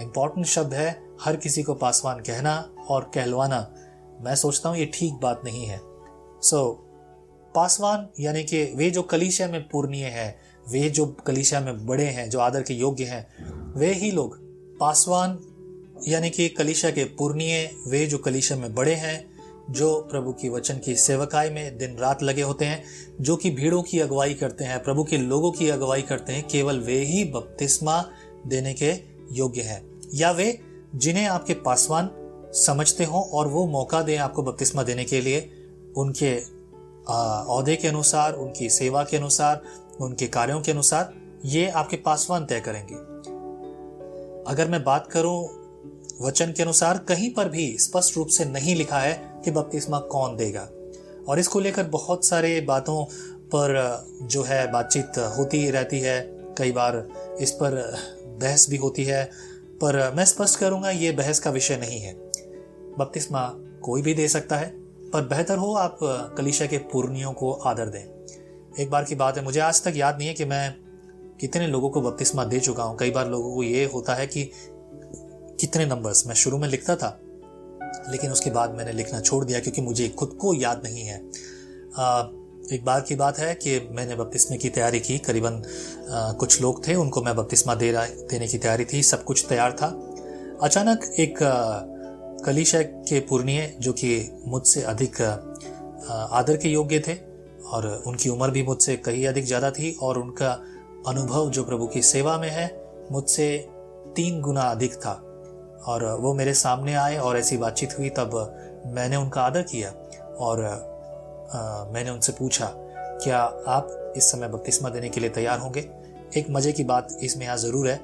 इंपॉर्टेंट 0.02 0.46
शब्द 0.46 0.74
है। 0.74 0.90
हर 1.22 1.36
किसी 1.36 1.64
को 1.64 1.74
पासवान 1.74 2.20
कहना 2.20 2.54
और 2.90 3.12
कहलवाना 3.14 3.60
मैं 4.22 4.36
सोचता 4.36 4.70
हूँ 4.70 4.78
ये 4.78 4.86
ठीक 4.94 5.14
बात 5.14 5.42
नहीं 5.46 5.66
है। 5.66 5.80
सो 5.80 6.58
so, 6.58 6.88
पासवान 7.56 8.08
यानी 8.20 8.44
कि 8.44 8.64
वे 8.76 8.90
जो 8.92 9.02
कलीसिया 9.02 9.48
में 9.48 9.62
पूर्णीय 9.70 10.06
है 10.06 10.30
वे 10.72 10.90
जो 10.90 11.06
कलीसिया 11.28 11.60
में 11.62 11.86
बड़े 11.88 12.06
हैं 12.06 12.30
जो 12.30 12.40
आदर 12.40 12.62
के 12.62 12.74
योग्य 12.74 13.04
हैं 13.04 13.74
वे 13.78 13.92
ही 13.94 14.12
लोग 14.12 14.38
पासवान 14.80 15.38
यानी 16.08 16.30
कि 16.30 16.50
कलिशा 16.50 16.90
के 16.90 17.04
पूर्णीय, 17.04 17.72
वे 17.88 18.06
जो 18.06 18.18
कलिशा 18.18 18.56
में 18.56 18.76
बड़े 18.76 18.94
हैं, 18.94 19.38
जो 19.70 20.08
प्रभु 20.12 20.32
की 20.32 20.50
वचन 20.50 20.78
की 20.78 20.96
सेवकाई 20.96 21.50
में 21.50 21.78
दिन 21.78 21.98
रात 21.98 22.24
लगे 22.24 22.42
होते 22.42 22.66
हैं, 22.66 22.84
जो 23.22 23.36
कि 23.36 23.50
भीड़ों 23.50 23.82
की 23.82 24.00
अगुवाई 24.00 24.34
करते 24.34 24.64
हैं, 24.64 24.84
प्रभु 24.84 25.04
के 25.04 25.18
लोगों 25.18 25.52
की 25.52 25.70
अगुवाई 25.70 26.02
करते 26.02 26.34
हैं, 26.34 26.48
केवल 26.48 26.80
वे 26.80 26.98
ही 26.98 27.24
बपतिस्मा 27.24 28.10
देने 28.48 28.74
के 28.74 28.94
योग्य 29.32 29.62
हैं। 29.62 30.02
या 30.14 30.32
वे 30.32 30.60
जिन्हें 30.96 31.26
आपके 31.26 31.54
पासवान 31.54 32.10
समझते 32.54 33.04
हों 33.04 33.24
और 33.24 33.48
वो 33.48 33.68
मौका 33.68 34.02
दें 34.02 34.18
आपको 34.18 34.44
बपतिस्मा 34.44 34.84
देने 34.84 35.06
के 35.06 35.22
लिए, 35.22 35.52
उनके 35.98 36.40
अहदे 37.10 37.76
के 37.76 37.88
अनुसार, 37.88 38.34
उनकी 38.34 38.70
सेवा 38.70 39.04
के 39.04 39.18
अनुसार, 39.18 39.62
उनके 40.02 40.28
कार्यों 40.28 40.62
के 40.62 40.72
अनुसार, 40.72 41.14
ये 41.46 41.70
आपके 41.70 41.98
पासवान 41.98 42.46
तय 42.46 42.60
करेंगे। 42.60 42.96
अगर 44.52 44.68
मैं 44.68 44.84
बात 44.84 45.08
करूँ 45.12 45.57
वचन 46.22 46.52
के 46.52 46.64
अनुसार 46.64 46.98
कहीं 46.98 47.34
पर 47.34 47.50
भी 47.50 47.78
स्पष्ट 47.78 48.18
रूप 48.18 48.28
से 48.28 48.46
नहीं 48.46 48.76
लिखा 48.76 49.00
है 49.00 49.42
कि 49.46 49.52
बपतिस्मा 49.52 50.00
कौन 50.00 50.36
देगा। 50.38 50.70
और 51.30 51.40
इसको 51.40 51.60
लेकर 51.60 51.84
बहुत 51.84 52.26
सारे 52.26 52.62
बातों 52.62 53.06
पर 53.56 53.98
जो 54.22 54.44
है, 54.44 54.72
बातचीत 54.72 55.18
होती 55.18 55.72
रहती 55.72 56.00
है। 56.00 56.22
कई 56.58 56.72
बार 56.72 57.08
इस 57.42 57.52
पर 57.52 57.98
बहस 58.42 58.70
भी 58.70 58.78
होती 58.78 59.04
है। 59.04 59.32
पर 59.82 60.14
मैं 60.14 60.26
स्पष्ट 60.26 60.60
करूँगा, 60.60 60.90
ये 60.90 61.12
बहस 61.12 61.40
का 61.40 61.50
विषय 61.50 61.78
नहीं 61.78 62.00
है। 62.00 62.14
बपतिस्मा 63.00 63.54
कोई 63.82 64.02
भी 64.02 64.14
दे 64.14 64.28
सकता 64.28 64.58
है, 64.58 64.70
पर 65.12 65.22
बेहतर 65.22 65.58
हो 65.58 65.74
आप 65.74 65.98
कलिशा 66.38 66.66
के 66.66 66.78
पूर्णियों 66.78 67.34
को 67.34 67.52
आदर 67.52 67.86
दें। 67.86 68.04
एक 68.80 68.90
बार 68.90 69.04
की 69.04 69.16
बात 69.16 69.38
है, 69.38 69.44
मुझे 69.44 69.60
आज 69.60 69.84
तक 69.84 69.94
याद 69.96 70.18
नहीं 70.18 70.28
है 70.28 70.34
कि 70.34 70.46
मैं 70.46 70.76
कितने 71.40 71.68
लोगों 71.68 71.90
को 71.90 72.02
बपतिस्मा 72.02 72.46
दे 72.46 72.60
चुका 72.60 72.84
हूँ। 72.84 72.98
कई 72.98 73.12
बार 73.12 73.30
लोगों 73.30 73.56
को 73.56 73.64
ये 73.64 73.86
होता 73.86 74.14
है 74.14 74.28
कि 74.28 74.52
कितने 75.60 75.86
नंबर्स 75.86 76.26
मैं 76.28 76.36
शुरू 76.36 76.58
में 76.58 76.68
लिखता 76.68 76.96
था, 76.96 77.18
लेकिन 78.10 78.32
उसके 78.32 78.50
बाद 78.50 78.76
मैंने 78.76 78.92
लिखना 78.94 79.20
छोड़ 79.22 79.44
दिया 79.46 79.60
क्योंकि 79.60 79.82
मुझे 79.82 80.10
खुद 80.10 80.38
को 80.42 80.54
याद 80.54 80.82
नहीं 80.84 81.04
है। 81.04 81.18
एक 82.74 82.84
बार 82.86 83.02
की 83.02 83.16
बात 83.16 83.38
है 83.40 83.54
कि 83.56 83.80
मैंने 83.92 84.16
बपतिस्मे 84.16 84.58
की 84.58 84.70
तैयारी 84.70 85.00
की। 85.00 85.18
करीबन 85.18 85.62
कुछ 86.40 86.62
लोग 86.62 86.88
थे, 86.88 86.96
उनको 86.96 87.22
मैं 87.22 87.36
बपतिस्मा 87.36 87.76
दे 87.76 87.92
रहा, 87.92 88.06
देने 88.06 88.48
की 88.48 88.58
तैयारी 88.58 88.86
थी, 88.86 89.04
सब 89.04 89.24
कुछ 89.24 89.46
तैयार 89.50 89.72
था। 89.72 89.88
अचानक 90.64 91.04
एक 91.20 91.38
कलिशा 92.46 92.82
के 92.82 93.20
पूर्णिय, 93.20 93.76
जो 93.80 93.94
कि 93.94 94.42
मुझसे 94.48 94.82
अधिक 94.84 95.22
आदर 95.22 96.58
के 96.58 96.70
योग्य 96.70 97.00
थे, 97.00 97.14
और 97.68 97.88
उनकी 98.08 98.30
उम्र 98.30 98.50
भी 98.52 98.64
मुझसे 98.64 98.96
कहीं 98.98 99.26
अधिक 99.28 99.46
ज़्यादा 99.46 99.72
थी, 99.72 99.92
और 100.02 100.18
उनका 100.18 100.52
अनुभव 101.08 101.50
जो 101.50 101.64
प्रभु 101.64 101.88
की 101.88 102.02
सेवा 102.02 102.38
में 102.38 102.50
है, 102.50 102.68
मुझसे 103.12 103.48
तीन 104.16 104.42
गुना 104.42 104.62
अधिक 104.62 104.96
था। 104.96 105.14
और 105.88 106.06
वो 106.20 106.34
मेरे 106.34 106.54
सामने 106.54 106.94
आए 106.94 107.18
और 107.18 107.38
ऐसी 107.38 107.58
बातचीत 107.58 107.98
हुई 108.00 108.10
तब 108.10 108.32
मैंने 108.86 109.16
उनका 109.16 109.42
आदर 109.42 109.62
किया 109.62 109.90
और 110.38 110.64
आ, 110.66 111.86
मैंने 111.92 112.10
उनसे 112.10 112.32
पूछा 112.32 112.72
क्या 113.24 113.40
आप 113.68 114.14
इस 114.18 114.32
समय 114.32 114.48
बपतिस्मा 114.48 114.90
देने 114.90 115.10
के 115.10 115.20
लिए 115.20 115.30
तैयार 115.30 115.60
होंगे? 115.60 115.80
एक 116.38 116.46
मज़े 116.50 116.72
की 116.72 116.84
बात 116.84 117.18
इसमें 117.22 117.46
यहाँ 117.46 117.58
ज़रूर 117.58 117.88
है। 117.90 118.00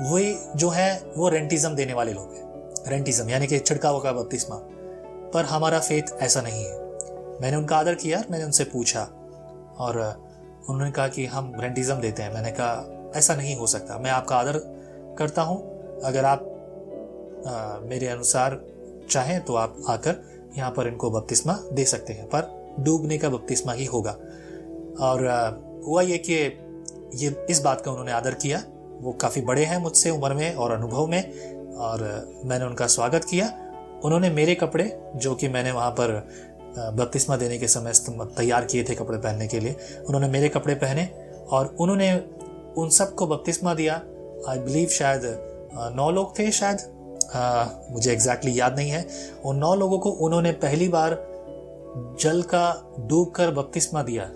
वही 0.00 0.34
जो 0.56 0.68
है 0.68 1.02
वो 1.16 1.28
रेंटिज्म 1.28 1.74
देने 1.74 1.92
वाले 1.94 2.12
लोग 2.12 2.34
हैं। 2.34 2.90
रेंटिज्म 2.90 3.30
यानी 3.30 3.46
कि 3.46 3.58
छिड़काव 3.58 4.00
का 4.00 4.12
बपतिस्मा। 4.12 4.56
पर 5.34 5.44
हमारा 5.44 5.78
फेथ 5.78 6.02
ऐसा 6.20 6.40
नहीं 6.40 6.64
है। 6.64 6.78
मैंने 7.40 7.56
उनका 7.56 7.76
आदर 7.76 7.94
किया 7.94 8.22
मैंने 8.30 8.44
उनसे 8.44 8.64
पूछा 8.64 9.00
और 9.78 9.98
उन्होंने 10.68 10.90
कहा 10.90 11.08
कि 11.08 11.26
हम 11.26 11.52
रेंटिज्म 11.60 11.94
देते 11.94 12.22
हैं। 12.22 12.34
मैंने 12.34 12.50
कहा 12.50 13.12
ऐसा 13.16 13.34
नहीं 13.34 13.56
हो 13.56 13.66
सकता। 13.66 13.98
मैं 13.98 14.10
आपका 14.10 14.36
आदर 14.36 14.58
करता 15.18 15.42
हूँ। 15.42 15.58
अगर 16.04 16.24
आप 16.24 16.55
आ, 17.46 17.78
मेरे 17.80 18.06
अनुसार 18.06 18.60
चाहें 19.10 19.40
तो 19.44 19.54
आप 19.54 19.76
आकर 19.88 20.22
यहाँ 20.58 20.70
पर 20.70 20.88
इनको 20.88 21.10
बपतिस्मा 21.10 21.58
दे 21.72 21.84
सकते 21.84 22.12
हैं 22.12 22.26
पर 22.26 22.74
डूबने 22.80 23.18
का 23.18 23.28
बपतिस्मा 23.28 23.72
ही 23.72 23.84
होगा। 23.84 24.16
और 25.00 25.82
हुआ 25.86 26.02
ये 26.02 26.18
कि 26.18 26.34
ये 27.14 27.46
इस 27.50 27.60
बात 27.62 27.80
का 27.80 27.90
उन्होंने 27.90 28.12
आदर 28.12 28.34
किया। 28.34 28.62
वो 29.00 29.12
काफ़ी 29.12 29.40
बड़े 29.42 29.64
हैं 29.64 29.78
मुझसे 29.78 30.10
उम्र 30.10 30.34
में 30.34 30.54
और 30.54 30.72
अनुभव 30.72 31.06
में 31.06 31.22
और 31.76 32.02
मैंने 32.44 32.64
उनका 32.64 32.86
स्वागत 32.86 33.24
किया। 33.24 33.46
उन्होंने 34.04 34.30
मेरे 34.30 34.54
कपड़े 34.54 34.90
जो 35.16 35.34
कि 35.34 35.48
मैंने 35.48 35.72
वहाँ 35.72 35.90
पर 35.90 36.12
बपतिस्मा 36.78 37.36
देने 37.36 37.58
के 37.58 37.68
समय 37.68 37.92
तैयार 38.36 38.64
किए 38.64 38.84
थे 38.84 38.94
कपड़े 38.94 39.18
पहनने 39.18 39.46
के 39.48 39.60
लिए 39.60 39.76
उन्होंने 40.06 40.28
मेरे 40.28 40.48
कपड़े 40.48 40.74
पहने 40.74 41.08
और 41.50 41.74
उन्होंने 41.80 42.12
उन 42.76 42.88
सबको 42.90 43.26
बपतिस्मा 43.26 43.74
दिया। 43.74 43.94
आई 44.48 44.58
बिलीव 44.58 44.88
शायद 44.88 45.22
नौ 45.96 46.10
लोग 46.10 46.38
थे 46.38 46.50
शायद 46.52 46.78
आ, 47.34 47.64
मुझे 47.90 48.12
एग्जैक्टली 48.12 48.50
exactly 48.50 48.60
याद 48.60 48.76
नहीं 48.76 48.90
है। 48.90 49.06
उन 49.44 49.56
नौ 49.56 49.74
लोगों 49.74 49.98
को 49.98 50.10
उन्होंने 50.10 50.52
पहली 50.52 50.88
बार 50.88 51.36
जल 52.20 52.42
का 52.42 52.94
डूब 52.98 53.30
कर 53.30 53.50
बपतिस्मा 53.50 54.02
दिया। 54.02 54.30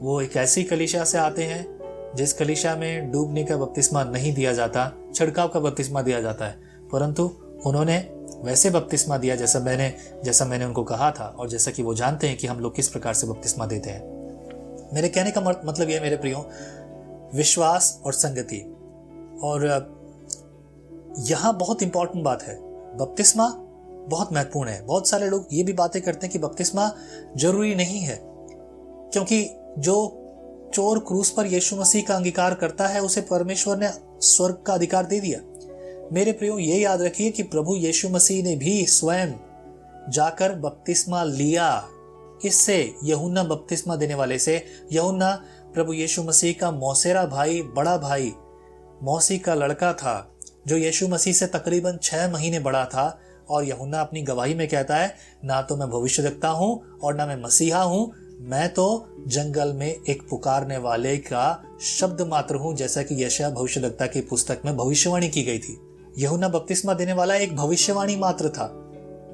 वो 0.00 0.20
एक 0.20 0.36
ऐसी 0.36 0.62
कलिशा 0.62 1.04
से 1.04 1.18
आते 1.18 1.44
हैं 1.44 1.78
जिस 2.16 2.32
कलिशा 2.32 2.76
में 2.76 3.10
डूबने 3.10 3.44
का 3.44 3.56
बपतिस्मा 3.56 4.04
नहीं 4.04 4.34
दिया 4.34 4.52
जाता 4.52 4.92
छिड़काव 5.14 5.48
का 5.48 5.60
बपतिस्मा 5.60 6.02
दिया 6.02 6.20
जाता 6.20 6.44
है। 6.44 6.58
परंतु 6.92 7.30
उन्होंने 7.66 7.98
वैसे 8.42 8.70
बपतिस्मा 8.70 9.18
दिया 9.18 9.36
जैसा 9.36 9.58
मैंने 9.58 9.94
जैसा 10.24 10.44
मैंने 10.44 10.64
उनको 10.64 10.84
कहा 10.84 11.10
था 11.10 11.36
और 11.38 11.48
जैसा 11.48 11.70
कि 11.70 11.82
वो 11.82 11.94
जानते 11.94 12.28
हैं 12.28 12.38
कि 12.38 12.46
हम 12.46 12.60
लोग 12.60 12.74
किस 12.74 12.88
प्रकार 12.88 13.14
से 13.14 13.26
बपतिस्मा 13.26 13.66
देते 13.66 13.90
हैं। 13.90 14.02
मेरे 14.94 15.08
कहने 15.08 15.30
का 15.30 15.40
मतलब 15.40 15.90
यह 15.90 16.00
मेरे 16.00 16.16
प्रियो 16.16 16.50
विश्वास 17.34 18.02
और 18.06 18.12
संगति। 18.12 18.76
और 19.42 19.92
यहाँ 21.18 21.56
बहुत 21.58 21.82
इंपॉर्टेंट 21.82 22.24
बात 22.24 22.42
है। 22.42 22.54
बपतिस्मा 22.96 23.48
बहुत 24.08 24.32
महत्वपूर्ण 24.32 24.68
है। 24.68 24.84
बहुत 24.86 25.08
सारे 25.08 25.28
लोग 25.28 25.46
ये 25.52 25.62
भी 25.62 25.72
बातें 25.72 26.00
करते 26.02 26.26
हैं 26.26 26.32
कि 26.32 26.38
बपतिस्मा 26.38 26.90
ज़रूरी 27.36 27.74
नहीं 27.74 28.00
है, 28.00 28.18
क्योंकि 28.22 29.48
जो 29.78 30.18
चोर 30.74 30.98
क्रूस 30.98 31.30
पर 31.30 31.46
यीशु 31.46 31.76
मसीह 31.76 32.04
का 32.04 32.14
अंगीकार 32.16 32.54
करता 32.54 32.86
है, 32.86 33.00
उसे 33.00 33.20
परमेश्वर 33.20 33.76
ने 33.76 33.90
स्वर्ग 34.22 34.62
का 34.66 34.74
अधिकार 34.74 35.06
दे 35.06 35.20
दिया। 35.20 35.40
मेरे 36.12 36.32
प्रियो, 36.32 36.58
ये 36.58 36.78
याद 36.78 37.02
रखिए 37.02 37.30
कि 37.30 37.42
प्रभु 37.42 37.76
यीशु 37.76 38.08
मसीह 38.08 38.42
ने 38.44 38.56
भी 38.56 38.84
स्वयं 38.86 39.34
जाकर 40.10 40.54
बपतिस्मा 40.54 41.22
लिया। 41.24 41.88
किससे? 42.42 42.94
यहुन्ना 43.04 43.44
बपतिस्मा 43.44 43.96
देने 43.96 44.14
वाले 44.14 44.38
से। 44.38 44.62
यहुन्ना 44.92 45.34
प्रभु 45.74 45.92
यीशु 45.92 46.22
मसीह 46.22 46.54
का 46.60 46.70
मौसेरा 46.70 47.24
भाई, 47.26 47.62
बड़ा 47.76 47.96
भाई, 47.96 48.32
मौसी 49.02 49.38
का 49.38 49.54
लड़का 49.54 49.92
था। 49.92 50.31
जो 50.68 50.76
यीशु 50.76 51.08
मसीह 51.08 51.32
से 51.32 51.46
तकरीबन 51.46 51.98
छह 52.02 52.32
महीने 52.32 52.60
बड़ा 52.60 52.84
था, 52.84 53.20
और 53.50 53.64
यहुन्ना 53.64 54.00
अपनी 54.00 54.22
गवाही 54.22 54.54
में 54.54 54.68
कहता 54.68 54.96
है, 54.96 55.14
ना 55.44 55.62
तो 55.62 55.76
मैं 55.76 55.90
भविष्य 55.90 56.22
देखता 56.22 56.48
हूँ, 56.48 56.98
और 57.04 57.14
ना 57.14 57.26
मैं 57.26 57.42
मसीहा 57.42 57.82
हूँ, 57.82 58.12
मैं 58.40 58.68
तो 58.68 59.08
जंगल 59.28 59.72
में 59.72 59.96
एक 60.08 60.22
पुकारने 60.30 60.76
वाले 60.78 61.16
का 61.16 61.64
शब्द 61.80 62.20
मात्र 62.20 62.54
हूँ, 62.54 62.74
जैसा 62.76 63.02
कि 63.02 63.24
यशया 63.24 63.50
भविष्यवक्ता 63.50 64.06
की 64.06 64.20
पुस्तक 64.20 64.62
में 64.64 64.76
भविष्यवाणी 64.76 65.28
की 65.28 65.42
गई 65.42 65.58
थी। 65.58 65.78
यहुना 66.18 66.48
बपतिस्मा 66.48 66.94
देने 66.94 67.12
वाला 67.12 67.34
एक 67.34 67.56
भविष्यवाणी 67.56 68.16
मात्र 68.16 68.48
था, 68.48 68.68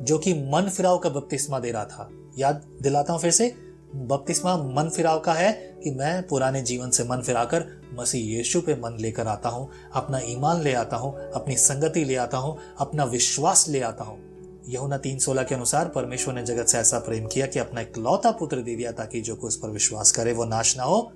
जो 0.03 0.19
कि 0.19 0.35
मन 0.35 0.69
फिराव 0.69 0.99
का 0.99 1.11
बपतिस्मा 1.11 1.59
दे 1.59 1.71
रहा 1.71 1.85
था। 1.85 2.11
याद 2.39 2.63
दिलाता 2.83 3.13
हूँ 3.13 3.21
फिर 3.21 3.31
से 3.31 3.55
बपतिस्मा 3.95 4.57
मन 4.57 4.91
फिराव 4.97 5.21
का 5.21 5.33
है 5.33 5.53
कि 5.85 5.91
मैं 5.91 6.27
पुराने 6.27 6.63
जीवन 6.63 6.91
से 6.91 7.05
मन 7.05 7.23
फिराकर 7.23 7.83
मसीह 7.99 8.37
यीशु 8.37 8.61
पे 8.61 8.75
मन 8.75 8.99
लेकर 9.01 9.27
आता 9.27 9.49
हूँ, 9.49 9.71
अपना 9.93 10.21
ईमान 10.25 10.63
ले 10.63 10.75
आता 10.75 10.97
हूँ, 10.97 11.31
अपनी 11.35 11.57
संगति 11.57 12.05
ले 12.05 12.17
आता 12.17 12.39
हूँ, 12.39 12.59
अपना 12.79 13.05
विश्वास 13.05 13.69
ले 13.69 13.81
आता 13.81 14.05
हूँ। 14.05 14.29
यहुना 14.69 14.99
तीन 14.99 15.19
सोलह 15.19 15.43
के 15.43 15.55
अनुसार 15.55 15.89
परमेश्वर 15.89 16.35
ने 16.35 16.43
जगत 16.43 16.67
से 16.67 16.79
ऐसा 16.79 16.99
प्रेम 16.99 17.27
किया 17.27 17.47
कि 17.47 17.59
अपना 17.59 17.81
इकलौता 17.81 18.31
पुत्र 18.31 18.57
दे 18.57 18.77
दिया 18.77 18.93
ताकि 18.93 19.21
जो 19.21 19.35
उस 19.35 19.57
पर 19.57 19.69
विश्वास 19.69 20.13
करे 20.13 20.33
वो 20.33 20.45
नाश 20.45 20.77
ना 20.77 20.83
हो। 20.83 21.13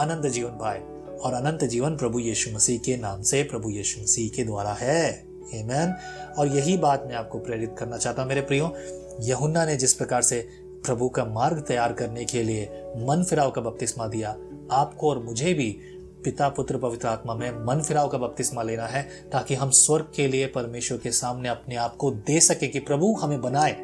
अनंत 0.00 0.32
जीवन 0.32 0.50
पाए। 0.50 0.80
और 1.18 1.32
अनंत 1.32 1.64
जीवन 1.64 1.96
प्रभु 1.96 2.18
यीशु 2.18 2.50
मसीह 2.50 2.78
के 2.78 2.96
नाम 2.96 3.22
से 3.22 3.42
प्रभु 3.42 3.70
यीशु 3.70 4.00
मसीह 4.00 4.36
के 4.36 4.44
द्वारा 4.44 4.76
है। 4.80 5.28
Amen. 5.48 5.92
और 6.38 6.46
यही 6.46 6.76
बात 6.76 7.04
मैं 7.06 7.14
आपको 7.14 7.38
प्रेरित 7.38 7.76
करना 7.78 7.96
चाहता 7.96 8.22
हूँ 8.22 8.28
मेरे 8.28 8.40
प्रियो। 8.40 8.74
यहुन्ना 9.20 9.64
ने 9.64 9.76
जिस 9.76 9.94
प्रकार 9.94 10.22
से 10.22 10.48
प्रभु 10.84 11.08
का 11.08 11.24
मार्ग 11.24 11.60
तैयार 11.60 11.92
करने 11.92 12.24
के 12.24 12.42
लिए 12.42 12.64
मन 12.96 13.24
फिराव 13.30 13.50
का 13.50 13.60
बपतिस्मा 13.60 14.06
दिया 14.06 14.36
आपको 14.72 15.10
और 15.10 15.18
मुझे 15.18 15.54
भी 15.54 15.78
पिता, 16.24 16.48
पुत्र, 16.48 16.78
पवित्र 16.78 17.08
आत्मा 17.08 17.34
में 17.34 17.50
मन 17.50 17.82
फिराव 17.82 18.08
का 18.08 18.18
बपतिस्मा 18.18 18.62
लेना 18.62 18.86
है, 18.86 19.08
ताकि 19.32 19.54
हम 19.54 19.70
स्वर्ग 19.70 20.06
के 20.14 20.28
लिए, 20.28 20.46
परमेश्वर 20.46 20.98
के 20.98 21.10
सामने 21.10 21.48
अपने 21.48 21.76
आप 21.76 21.96
को 21.96 22.10
दे 22.10 22.40
सके 22.40 22.68
कि 22.68 22.78
प्रभु 22.78 23.14
हमें 23.14 23.40
बनाए 23.40 23.76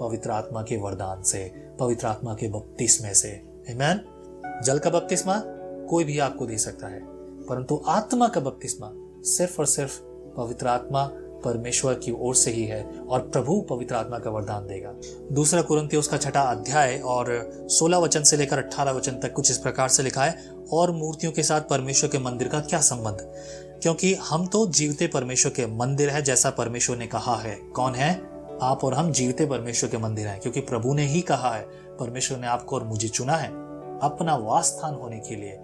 पवित्र 0.00 0.30
आत्मा 0.30 0.62
के 0.62 0.76
वरदान 0.76 1.22
से, 1.22 1.52
पवित्र 1.80 2.06
आत्मा 2.06 2.34
के 2.34 2.48
बपतिस्मे 2.48 3.14
से 3.14 3.42
Amen? 3.70 3.96
जल 4.64 4.78
का 4.78 4.90
बपतिस्मा 4.90 5.42
कोई 5.90 6.04
भी 6.04 6.18
आपको 6.18 6.46
दे 6.46 6.58
सकता 6.58 6.86
है, 6.86 7.00
परंतु 7.46 7.82
आत्मा 7.88 8.28
का 8.28 8.40
बपतिस्मा 8.40 8.90
सिर्फ़ 9.22 9.58
और 9.58 9.66
सिर्फ़ 9.66 10.00
पवित्र 10.36 10.66
आत्मा 10.66 11.10
परमेश्वर 11.44 11.94
की 11.94 12.12
ओर 12.12 12.34
से 12.34 12.50
ही 12.50 12.64
है 12.64 12.82
और 13.08 13.20
प्रभु 13.20 13.60
पवित्र 13.60 13.94
आत्मा 13.94 14.18
का 14.18 14.30
वरदान 14.30 14.66
देगा। 14.66 14.94
दूसरा 15.32 15.62
कुरंती 15.62 15.96
उसका 15.96 16.16
छठा 16.16 16.40
अध्याय 16.40 16.98
और 16.98 17.50
सोलह 17.70 17.98
वचन 17.98 18.22
से 18.22 18.36
लेकर 18.36 18.58
अठारह 18.58 18.92
वचन 18.92 19.12
तक 19.12 19.32
कुछ 19.32 19.50
इस 19.50 19.58
प्रकार 19.58 19.88
से 19.88 20.02
लिखा 20.02 20.24
है, 20.24 20.50
और 20.72 20.90
मूर्तियों 20.90 21.32
के 21.32 21.42
साथ 21.42 21.60
परमेश्वर 21.60 22.10
के 22.10 22.18
मंदिर 22.18 22.48
का 22.48 22.60
क्या 22.60 22.80
संबंध? 22.80 23.18
क्योंकि 23.82 24.14
हम 24.14 24.46
तो 24.46 24.66
जीवते 24.66 25.06
परमेश्वर 25.06 25.52
के 25.52 25.66
मंदिर 25.66 26.10
है, 26.10 26.22
जैसा 26.22 26.50
परमेश्वर 26.50 26.96
ने 26.96 27.06
कहा 27.06 27.36
है। 27.36 27.54
कौन 27.54 27.94
है? 27.94 28.14
आप 28.62 28.84
और 28.84 28.94
हम 28.94 29.12
जीवते 29.12 29.46
परमेश्वर 29.46 29.90
के 29.90 29.98
मंदिर 29.98 30.26
हैं, 30.26 30.40
क्योंकि 30.40 30.60
प्रभु 30.60 30.94
ने 30.94 31.06
ही 31.06 31.20
कहा 31.20 31.54
है, 31.54 31.62
परमेश्वर 32.00 32.38
ने 32.38 32.46
आपको 32.46 32.76
और 32.76 32.84
मुझे 32.84 33.08
चुना 33.08 33.36
है 33.36 33.48
अपना 34.00 34.36
वास 34.36 34.66
स्थान 34.66 34.94
होने 34.94 35.18
के 35.18 35.36
लिए. 35.36 35.60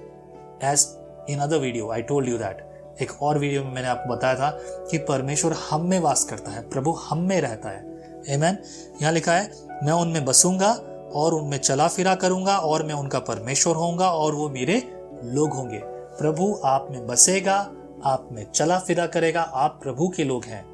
As 0.65 0.87
in 1.31 1.39
other 1.39 1.59
video 1.59 1.91
I 1.91 2.03
told 2.03 2.29
you 2.29 2.39
that 2.39 2.66
एक 3.03 3.23
और 3.23 3.39
वीडियो 3.39 3.65
में 3.65 3.73
मैंने 3.73 3.89
आपको 3.89 4.15
बताया 4.15 4.35
था 4.35 4.51
कि 4.91 4.99
परमेश्वर 4.99 5.53
हम 5.53 5.87
में 5.87 5.99
वास 6.01 6.25
करता 6.25 6.51
है, 6.51 6.69
प्रभु 6.69 6.91
हम 6.91 7.19
में 7.19 7.41
रहता 7.41 7.69
है। 7.69 7.85
एमैन 8.29 8.59
यहाँ 9.03 9.13
लिखा 9.13 9.33
है, 9.33 9.51
मैं 9.85 9.93
उनमें 9.93 10.25
बसूँगा 10.25 10.73
और 11.15 11.35
उनमें 11.35 11.59
चला 11.59 11.89
फिरा 11.89 12.15
करूँगा 12.15 12.57
और 12.59 12.83
मैं 12.83 12.95
उनका 12.95 13.19
परमेश्वर 13.19 13.77
होऊँगा 13.77 14.11
और 14.11 14.35
वो 14.35 14.49
मेरे 14.49 14.83
लोग 15.25 15.53
होंगे। 15.53 15.81
प्रभु 16.19 16.61
आप 16.65 16.89
में 16.91 17.07
बसेगा, 17.07 17.71
आप 18.05 18.29
में 18.33 18.47
चला 18.55 18.79
फिरा 18.79 19.07
करेगा, 19.07 19.43
आप 19.43 19.81
प्रभु 19.83 20.09
के 20.09 20.25
लोग 20.25 20.45
हैं। 20.45 20.65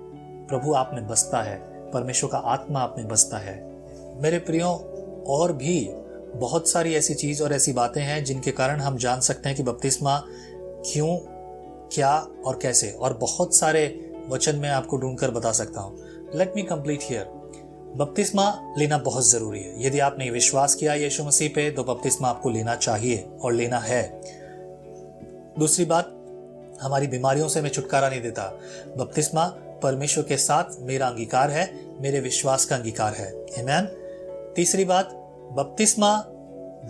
प्रभु 0.49 0.75
आप 0.75 0.91
में 0.95 1.09
बसता 1.09 1.43
है, 1.43 1.57
परमेश्वर 1.91 2.31
का 2.31 2.39
आत्मा 2.39 2.81
आप 2.81 2.95
में 2.99 3.09
बसता 3.09 3.39
है। 3.39 3.73
मेरे 4.23 4.39
प्रियो, 4.39 4.89
और 5.27 5.53
भी 5.53 5.91
बहुत 6.35 6.69
सारी 6.69 6.95
ऐसी 6.95 7.15
चीज़ 7.15 7.43
और 7.43 7.53
ऐसी 7.53 7.73
बातें 7.73 8.03
हैं 8.03 8.25
जिनके 8.25 8.51
कारण 8.51 8.81
हम 8.81 8.97
जान 8.97 9.21
सकते 9.21 9.49
हैं 9.49 9.57
कि 9.57 9.63
बपतिस्मा 9.63 10.23
क्यों 10.93 11.19
क्या 11.93 12.27
और 12.47 12.59
कैसे? 12.63 12.91
और 12.91 13.13
बहुत 13.13 13.57
सारे 13.57 14.11
वचन 14.29 14.57
मैं 14.57 14.71
आपको 14.71 14.97
ढूंढकर 14.97 15.31
बता 15.31 15.53
सकता 15.53 15.81
हूँ। 15.81 15.99
लेट 16.35 16.53
मी 16.57 16.63
कंप्लीट 16.63 17.01
हियर 17.03 17.25
बपतिस्मा 17.97 18.75
लेना 18.79 18.99
बहुत 18.99 19.29
ज़रूरी 19.31 19.61
है। 19.61 19.87
यदि 19.87 19.99
आपने 19.99 20.31
विश्वास 20.31 20.75
किया 20.75 20.95
यीशु 20.95 21.25
मसीह 21.25 21.49
पे 21.49 21.71
तो 21.71 21.85
बपतिस्मा 21.85 22.29
आपको 22.29 22.51
लेना 22.51 22.75
चाहिए 22.75 23.27
और 23.43 23.53
लेना 23.53 23.79
है। 23.79 24.21
दूसरी 25.59 25.85
बात, 25.85 26.19
हमारी 26.83 27.07
बीमारियों 27.07 27.49
से 27.49 27.61
मैं 27.63 27.71
छुटकारा 27.71 28.09
नहीं 28.09 28.23
देता। 28.23 28.43
बपतिस्मा 28.97 29.45
परमेश्वर 29.83 30.25
के 30.25 30.37
साथ 30.37 30.65
मेरा 30.81 31.07
अंगीकार 31.07 31.51
है, 31.51 31.71
मेरे 32.01 32.21
विश्वास 32.21 32.65
का 32.65 32.77
अंगीकार 32.77 33.15
है। 33.15 33.47
Amen? 33.47 33.87
तीसरी 34.55 34.85
बात, 34.85 35.11
बपतिस्मा 35.53 36.17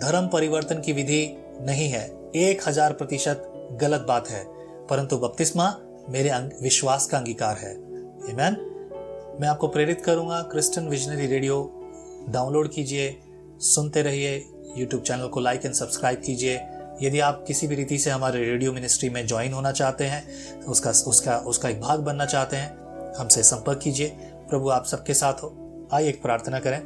धर्म 0.03 0.27
परिवर्तन 0.27 0.81
की 0.81 0.93
विधि 0.93 1.37
नहीं 1.61 1.89
है। 1.89 2.05
एक 2.35 2.67
हज़ार 2.67 2.93
प्रतिशत 2.93 3.49
गलत 3.81 4.01
बात 4.01 4.27
है। 4.27 4.62
परंतु 4.93 5.17
बपतिस्मा 5.17 5.77
मेरे 6.09 6.31
विश्वास 6.63 7.05
का 7.05 7.17
अंगीकार 7.17 7.57
है। 7.57 7.75
Amen? 8.19 8.57
मैं 9.41 9.47
आपको 9.47 9.67
प्रेरित 9.67 10.01
करूँगा 10.01 10.41
क्रिस्टन 10.41 10.87
विजनरी 10.87 11.27
रेडियो 11.27 11.81
डाउनलोड 12.29 12.71
कीजिए, 12.71 13.21
सुनते 13.59 14.01
रहिए 14.01 14.49
यूट्यूब 14.77 15.03
चैनल 15.03 15.27
को 15.27 15.39
लाइक 15.39 15.65
एंड 15.65 15.73
सब्सक्राइब 15.73 16.21
कीजिए। 16.25 16.61
यदि 17.01 17.19
आप 17.19 17.45
किसी 17.47 17.67
भी 17.67 17.75
रीति 17.75 17.97
से 17.97 18.09
हमारे 18.09 18.45
रेडियो 18.45 18.73
मिनिस्ट्री 18.73 19.09
में 19.09 19.27
ज्वाइन 19.27 19.53
होना 19.53 19.71
चाहते 19.71 20.03
हैं, 20.03 20.55
उसका 20.63 20.89
उसका 20.89 21.37
उसका 21.37 21.69
एक 21.69 21.81
भाग 21.81 21.99
बनना 21.99 22.25
चाहते 22.25 22.55
हैं, 22.55 22.77
हमसे 23.15 23.43
संपर्क 23.43 23.79
कीजिए। 23.79 24.09
प्रभु 24.49 24.69
आप 24.69 24.85
सबके 24.85 25.13
साथ 25.13 25.33
हो। 25.33 25.53
आइए 25.93 26.09
एक 26.09 26.21
प्रार्थना 26.21 26.59
करें। 26.59 26.81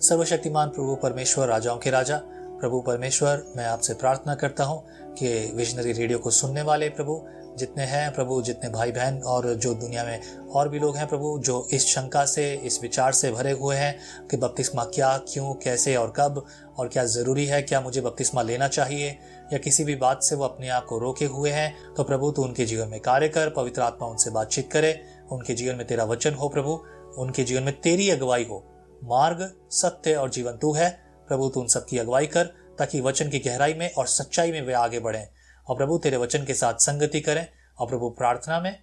सर्वशक्तिमान 0.00 0.68
प्रभु, 0.68 0.94
परमेश्वर 0.94 1.48
राजाओं 1.48 1.78
के 1.78 1.90
राजा, 1.90 2.20
प्रभु 2.60 2.80
परमेश्वर, 2.80 3.44
मैं 3.56 3.66
आपसे 3.66 3.94
प्रार्थना 3.94 4.34
करता 4.34 4.64
हूँ। 4.64 4.86
कि 5.18 5.52
विजनरी 5.56 5.92
रेडियो 5.92 6.18
को 6.18 6.30
सुनने 6.30 6.62
वाले 6.62 6.88
प्रभु 6.88 7.22
जितने 7.58 7.84
हैं, 7.84 8.12
प्रभु 8.14 8.40
जितने 8.42 8.68
भाई 8.70 8.92
बहन 8.92 9.18
और 9.22 9.54
जो 9.54 9.72
दुनिया 9.74 10.04
में 10.04 10.48
और 10.48 10.68
भी 10.68 10.78
लोग 10.78 10.96
हैं 10.96 11.06
प्रभु, 11.08 11.38
जो 11.38 11.66
इस 11.72 11.86
शंका 11.86 12.24
से, 12.24 12.52
इस 12.54 12.80
विचार 12.82 13.12
से 13.12 13.30
भरे 13.32 13.52
हुए 13.52 13.76
हैं 13.76 14.26
कि 14.30 14.36
बपतिस्मा 14.36 14.84
क्या, 14.84 15.16
क्यों, 15.28 15.52
कैसे 15.54 15.96
और 15.96 16.12
कब 16.16 16.44
और 16.78 16.88
क्या 16.88 17.04
ज़रूरी 17.04 17.46
है, 17.46 17.60
क्या 17.62 17.80
मुझे 17.80 18.00
बपतिस्मा 18.00 18.42
लेना 18.42 18.68
चाहिए 18.68 19.08
या 19.52 19.58
किसी 19.58 19.84
भी 19.84 19.96
बात 19.96 20.22
से 20.22 20.36
वो 20.36 20.44
अपने 20.44 20.68
आप 20.68 20.84
को 20.84 20.98
रोके 20.98 21.26
हुए 21.26 21.50
हैं 21.50 21.94
तो 21.94 22.04
प्रभु 22.04 22.30
तू 22.30 22.42
उनके 22.42 22.64
जीवन 22.64 22.88
में 22.88 23.00
कार्य 23.00 23.28
कर, 23.28 23.50
पवित्र 23.50 23.82
आत्मा 23.82 24.08
उनसे 24.08 24.30
बातचीत 24.30 24.70
करे, 24.72 24.98
उनके 25.32 25.54
जीवन 25.54 25.76
में 25.76 25.86
तेरा 25.86 26.04
वचन 26.04 26.34
हो 26.34 26.48
प्रभु, 26.48 26.80
उनके 27.18 27.44
जीवन 27.44 27.62
में 27.62 27.80
तेरी 27.80 28.08
अगुवाई 28.10 28.44
हो। 28.44 28.64
मार्ग 29.04 29.50
सत्य 29.70 30.14
और 30.14 30.30
जीवन 30.30 30.52
तू 30.52 30.72
है, 30.72 30.90
प्रभु 31.28 31.48
तू 31.48 31.60
उन 31.60 31.66
सबकी 31.66 31.98
अगुवाई 31.98 32.26
कर 32.26 32.52
ताकि 32.80 33.00
वचन 33.00 33.30
की 33.30 33.38
गहराई 33.38 33.74
में 33.74 33.92
और 33.92 34.06
सच्चाई 34.06 34.52
में 34.52 34.62
वे 34.62 34.72
आगे 34.72 35.00
बढ़ें। 35.00 35.28
और 35.66 35.76
प्रभु, 35.76 35.98
तेरे 35.98 36.16
वचन 36.16 36.44
के 36.44 36.54
साथ 36.54 36.74
संगति 36.74 37.20
करें 37.20 37.48
और 37.78 37.88
प्रभु 37.88 38.10
प्रार्थना 38.10 38.60
में 38.60 38.82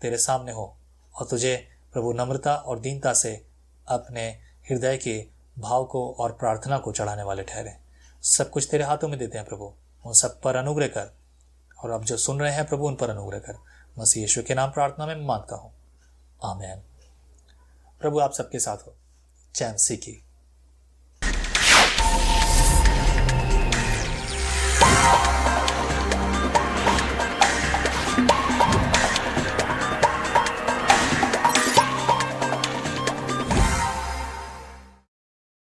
तेरे 0.00 0.18
सामने 0.18 0.52
हो। 0.52 0.76
और 1.14 1.26
तुझे 1.26 1.68
प्रभु 1.92 2.12
नम्रता 2.12 2.54
और 2.54 2.78
दीनता 2.78 3.12
से 3.12 3.46
अपने 3.88 4.28
हृदय 4.70 4.96
के 4.96 5.26
भाव 5.58 5.84
को 5.84 6.12
और 6.12 6.32
प्रार्थना 6.32 6.78
को 6.78 6.92
चढ़ाने 6.92 7.22
वाले 7.22 7.42
ठहरे। 7.42 7.76
सब 8.22 8.50
कुछ 8.50 8.68
तेरे 8.70 8.84
हाथों 8.84 9.08
में 9.08 9.18
देते 9.18 9.38
हैं 9.38 9.46
प्रभु। 9.46 9.74
उन 10.06 10.12
सब 10.12 10.40
पर 10.40 10.56
अनुग्रह 10.56 10.86
कर। 10.86 11.14
और 11.84 11.90
अब 11.90 12.04
जो 12.04 12.16
सुन 12.16 12.40
रहे 12.40 12.52
हैं 12.52 12.68
प्रभु, 12.68 12.86
उन 12.86 12.94
पर 12.94 13.10
अनुग्रह 13.10 13.38
कर। 13.38 13.58
मसीह 13.98 14.22
यीशु 14.22 14.42
के 14.42 14.54
नाम 14.54 14.70
प्रार्थना 14.70 15.06
में 15.06 15.16
माँगता 15.16 15.56
हूँ। 15.56 15.72
आमेन। 16.44 16.82
प्रभु, 18.00 18.18
आप 18.18 18.32
सबके 18.32 18.58
साथ 18.58 18.76
हो। 18.76 18.94
चैन 19.54 19.76
सीखी 19.76 20.24